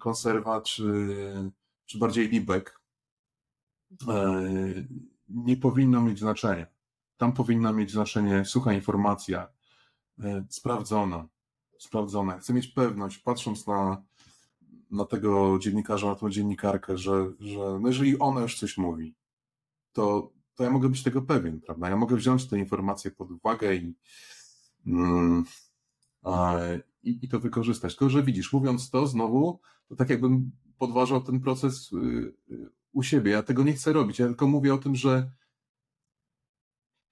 [0.00, 0.92] konserwa, czy,
[1.86, 2.80] czy bardziej libek,
[4.08, 4.44] e,
[5.28, 6.66] nie powinno mieć znaczenia.
[7.16, 9.48] Tam powinna mieć znaczenie sucha informacja,
[10.18, 11.28] e, sprawdzona,
[11.78, 12.38] sprawdzona.
[12.38, 14.02] Chcę mieć pewność, patrząc na
[14.90, 19.14] na tego dziennikarza, na tą dziennikarkę, że, że no jeżeli ona już coś mówi,
[19.92, 21.88] to, to ja mogę być tego pewien, prawda?
[21.88, 23.94] Ja mogę wziąć te informacje pod uwagę i,
[24.86, 25.44] mm,
[27.02, 27.96] i, i, to wykorzystać.
[27.96, 31.96] Tylko, że widzisz, mówiąc to znowu, to tak jakbym podważał ten proces y,
[32.50, 33.30] y, u siebie.
[33.30, 34.18] Ja tego nie chcę robić.
[34.18, 35.30] Ja tylko mówię o tym, że,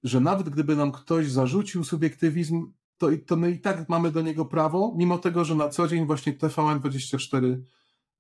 [0.03, 4.45] że nawet gdyby nam ktoś zarzucił subiektywizm, to, to my i tak mamy do niego
[4.45, 7.61] prawo, mimo tego, że na co dzień właśnie TVN24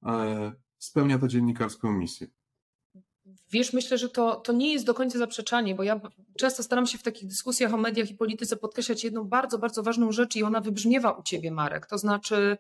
[0.02, 2.26] e, spełnia tę dziennikarską misję.
[3.50, 6.00] Wiesz, myślę, że to, to nie jest do końca zaprzeczanie, bo ja
[6.38, 10.12] często staram się w takich dyskusjach o mediach i polityce podkreślać jedną bardzo, bardzo ważną
[10.12, 11.86] rzecz i ona wybrzmiewa u ciebie, Marek.
[11.86, 12.56] To znaczy,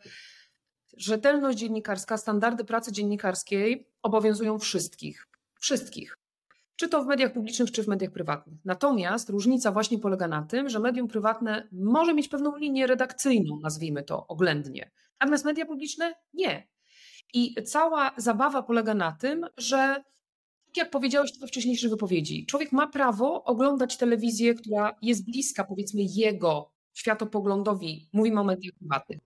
[0.96, 5.26] rzetelność dziennikarska, standardy pracy dziennikarskiej obowiązują wszystkich.
[5.60, 6.16] Wszystkich
[6.76, 8.58] czy to w mediach publicznych, czy w mediach prywatnych.
[8.64, 14.02] Natomiast różnica właśnie polega na tym, że medium prywatne może mieć pewną linię redakcyjną, nazwijmy
[14.02, 16.68] to oględnie, natomiast media publiczne nie.
[17.34, 20.04] I cała zabawa polega na tym, że
[20.76, 26.72] jak powiedziałeś we wcześniejszej wypowiedzi, człowiek ma prawo oglądać telewizję, która jest bliska, powiedzmy, jego
[26.94, 28.08] światopoglądowi.
[28.12, 29.18] Mówimy o mediach prywatnych.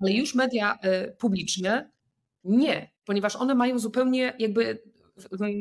[0.00, 1.90] Ale już media y, publiczne
[2.44, 4.82] nie, ponieważ one mają zupełnie jakby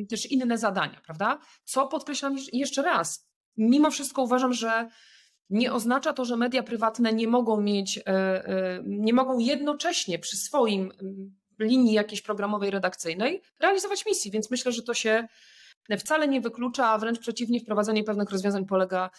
[0.10, 1.40] też inne zadania, prawda?
[1.64, 3.28] Co podkreślam jeszcze raz,
[3.58, 4.90] mimo wszystko uważam, że
[5.50, 10.38] nie oznacza to, że media prywatne nie mogą mieć, e, e, nie mogą jednocześnie przy
[10.38, 10.92] swoim
[11.60, 15.28] linii jakiejś programowej, redakcyjnej realizować misji, więc myślę, że to się
[15.95, 19.10] wcale nie wyklucza, a wręcz przeciwnie, wprowadzenie pewnych rozwiązań polega,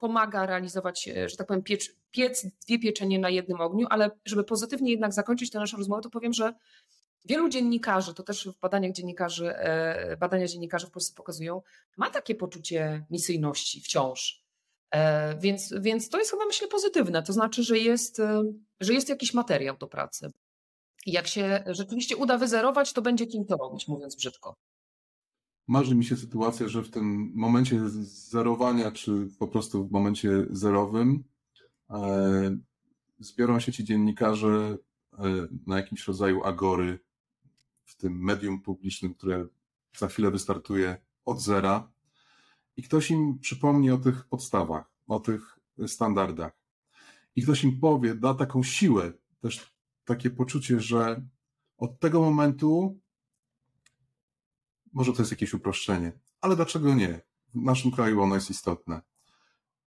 [0.00, 4.44] pomaga realizować, e, że tak powiem, piec, piec dwie pieczenie na jednym ogniu, ale żeby
[4.44, 6.54] pozytywnie jednak zakończyć tę naszą rozmowę, to powiem, że
[7.24, 11.62] wielu dziennikarzy, to też w badaniach dziennikarzy, e, badania dziennikarzy w Polsce pokazują,
[11.96, 14.46] ma takie poczucie misyjności wciąż.
[14.90, 18.22] E, więc, więc to jest chyba myślę pozytywne, to znaczy, że jest,
[18.80, 20.30] że jest jakiś materiał do pracy.
[21.06, 24.56] Jak się rzeczywiście uda wyzerować, to będzie kim to robić, mówiąc brzydko
[25.66, 31.24] marzy mi się sytuacja, że w tym momencie zerowania, czy po prostu w momencie zerowym,
[31.90, 32.58] e,
[33.18, 34.78] zbiorą się ci dziennikarze
[35.12, 35.18] e,
[35.66, 36.98] na jakimś rodzaju agory
[37.84, 39.46] w tym medium publicznym, które
[39.96, 41.90] za chwilę wystartuje od zera
[42.76, 46.52] i ktoś im przypomni o tych podstawach, o tych standardach.
[47.36, 49.75] I ktoś im powie, da taką siłę, też
[50.06, 51.22] takie poczucie, że
[51.78, 53.00] od tego momentu
[54.92, 57.20] może to jest jakieś uproszczenie, ale dlaczego nie?
[57.54, 59.00] W naszym kraju ono jest istotne.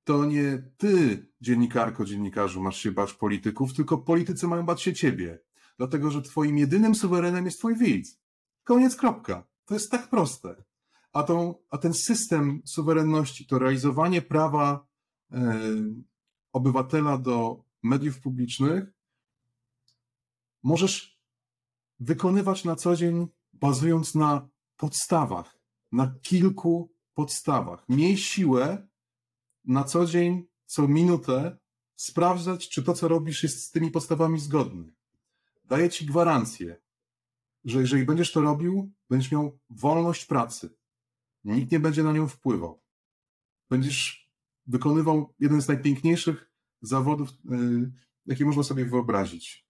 [0.05, 5.39] To nie ty, dziennikarko, dziennikarzu, masz się bać polityków, tylko politycy mają bać się ciebie.
[5.79, 8.19] Dlatego, że twoim jedynym suwerenem jest twój widz.
[8.65, 9.47] Koniec, kropka.
[9.65, 10.65] To jest tak proste.
[11.13, 14.87] A, tą, a ten system suwerenności, to realizowanie prawa
[15.33, 15.61] e,
[16.53, 18.96] obywatela do mediów publicznych,
[20.67, 21.21] możesz
[22.01, 25.59] wykonywać na co dzień, bazując na podstawach,
[25.93, 27.89] na kilku podstawach.
[27.89, 28.89] Miej siłę
[29.65, 31.59] na co dzień, co minutę
[31.97, 34.93] sprawdzać, czy to, co robisz, jest z tymi podstawami zgodne.
[35.65, 36.77] Daję ci gwarancję,
[37.65, 40.77] że jeżeli będziesz to robił, będziesz miał wolność pracy.
[41.45, 42.83] Nikt nie będzie na nią wpływał.
[43.71, 44.31] Będziesz
[44.67, 46.53] wykonywał jeden z najpiękniejszych
[46.83, 47.93] zawodów, y,
[48.27, 49.66] jakie można sobie wyobrazić.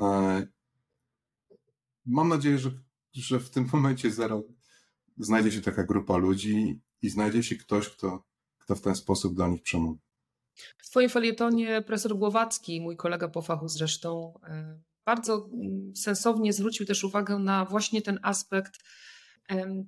[0.00, 0.46] E,
[2.06, 2.70] mam nadzieję, że
[3.12, 4.42] że w tym momencie zero
[5.18, 8.24] znajdzie się taka grupa ludzi i znajdzie się ktoś, kto,
[8.58, 10.00] kto w ten sposób do nich przemówi.
[10.78, 16.86] W Twoim felietonie profesor Głowacki, mój kolega po fachu zresztą, e, bardzo mm, sensownie zwrócił
[16.86, 18.78] też uwagę na właśnie ten aspekt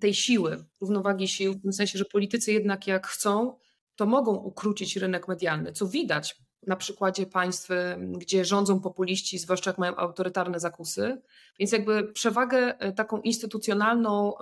[0.00, 3.58] tej siły, równowagi sił, w tym sensie, że politycy jednak jak chcą,
[3.96, 9.78] to mogą ukrócić rynek medialny, co widać na przykładzie państw, gdzie rządzą populiści, zwłaszcza jak
[9.78, 11.22] mają autorytarne zakusy.
[11.58, 14.32] Więc jakby przewagę e, taką instytucjonalną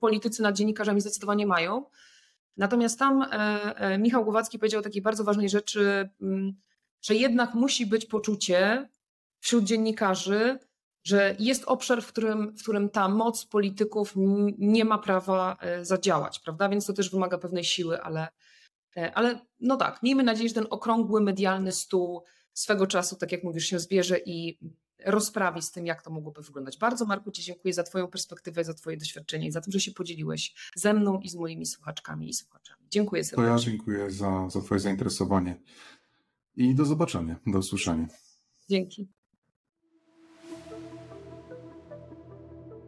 [0.00, 1.84] politycy nad dziennikarzami zdecydowanie mają.
[2.56, 3.26] Natomiast tam e,
[3.76, 6.08] e, Michał Głowacki powiedział o takiej bardzo ważnej rzeczy,
[7.02, 8.88] że jednak musi być poczucie
[9.40, 10.58] wśród dziennikarzy,
[11.04, 14.12] że jest obszar, w którym, w którym ta moc polityków
[14.58, 16.68] nie ma prawa zadziałać, prawda?
[16.68, 18.28] Więc to też wymaga pewnej siły, ale,
[19.14, 22.22] ale no tak, miejmy nadzieję, że ten okrągły medialny stół
[22.52, 24.58] swego czasu, tak jak mówisz, się zbierze i
[25.04, 26.78] rozprawi z tym, jak to mogłoby wyglądać.
[26.78, 29.92] Bardzo Marku Ci dziękuję za Twoją perspektywę, za Twoje doświadczenie i za to, że się
[29.92, 32.86] podzieliłeś ze mną i z moimi słuchaczkami i słuchaczami.
[32.90, 33.46] Dziękuję serdecznie.
[33.46, 35.60] To ja dziękuję za, za Twoje zainteresowanie
[36.56, 38.06] i do zobaczenia, do usłyszenia.
[38.68, 39.08] Dzięki.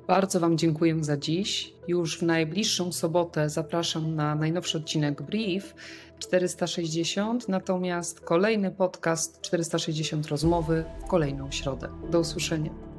[0.06, 1.74] Bardzo Wam dziękuję za dziś.
[1.88, 5.74] Już w najbliższą sobotę zapraszam na najnowszy odcinek Brief
[6.18, 11.88] 460, natomiast kolejny podcast 460 rozmowy w kolejną środę.
[12.10, 12.93] Do usłyszenia.